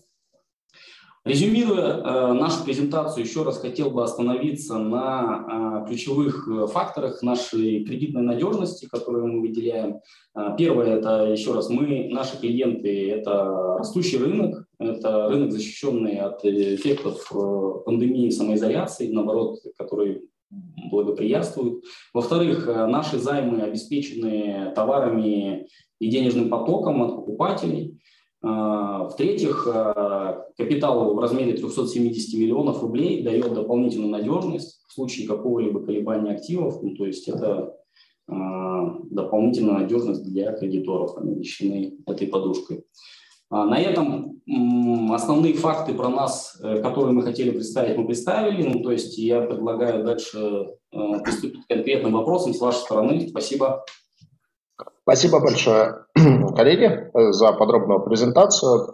Резюмируя 1.26 2.00
э, 2.00 2.34
нашу 2.34 2.66
презентацию, 2.66 3.24
еще 3.24 3.44
раз 3.44 3.58
хотел 3.58 3.90
бы 3.92 4.04
остановиться 4.04 4.78
на 4.78 5.84
э, 5.86 5.88
ключевых 5.88 6.50
э, 6.50 6.68
факторах 6.68 7.22
нашей 7.22 7.86
кредитной 7.86 8.24
надежности, 8.24 8.90
которые 8.92 9.26
мы 9.26 9.40
выделяем. 9.40 10.02
Первое– 10.58 10.98
это, 10.98 11.32
еще 11.32 11.54
раз, 11.54 11.70
мы, 11.70 12.10
наши 12.12 12.38
клиенты– 12.38 13.10
это 13.12 13.78
растущий 13.78 14.18
рынок, 14.18 14.66
это 14.80 15.30
рынок, 15.30 15.52
защищенный 15.52 16.18
от 16.18 16.44
эффектов 16.44 17.32
пандемии 17.86 18.32
самоизоляции, 18.32 19.12
наоборот, 19.12 19.60
который 19.78 20.24
благоприятствует. 20.90 21.84
Во-вторых, 22.14 22.66
наши 22.68 23.20
займы 23.20 23.62
обеспечены 23.62 24.74
товарами 24.76 25.68
и 26.00 26.10
денежным 26.10 26.50
потоком 26.50 27.04
от 27.04 27.16
покупателей. 27.16 28.00
А, 28.46 29.06
в-третьих, 29.06 29.66
а, 29.74 30.46
капитал 30.58 31.16
в 31.16 31.20
размере 31.20 31.54
370 31.54 32.38
миллионов 32.38 32.82
рублей 32.82 33.24
дает 33.24 33.54
дополнительную 33.54 34.12
надежность 34.12 34.84
в 34.88 34.94
случае 34.94 35.28
какого-либо 35.28 35.80
колебания 35.86 36.32
активов, 36.32 36.84
ну, 36.84 36.94
то 36.94 37.06
есть 37.06 37.30
это 37.30 37.74
а, 38.28 39.00
дополнительная 39.10 39.80
надежность 39.80 40.26
для 40.26 40.52
кредиторов, 40.52 41.18
они 41.18 42.00
этой 42.06 42.28
подушкой. 42.28 42.84
На 43.50 43.80
этом 43.80 44.42
основные 45.14 45.54
факты 45.54 45.94
про 45.94 46.10
нас, 46.10 46.60
э, 46.62 46.82
которые 46.82 47.14
мы 47.14 47.22
хотели 47.22 47.52
представить, 47.52 47.96
мы 47.98 48.08
представили. 48.08 48.64
Ну, 48.64 48.82
то 48.82 48.92
есть 48.92 49.16
я 49.20 49.42
предлагаю 49.42 50.04
дальше 50.04 50.70
э, 50.92 50.98
приступить 51.24 51.64
к 51.64 51.68
конкретным 51.68 52.14
вопросам 52.14 52.56
с 52.56 52.60
вашей 52.60 52.80
стороны. 52.80 53.28
Спасибо. 53.30 53.86
Спасибо 55.04 55.42
большое, 55.42 56.06
коллеги, 56.56 57.12
за 57.14 57.52
подробную 57.52 58.02
презентацию. 58.06 58.94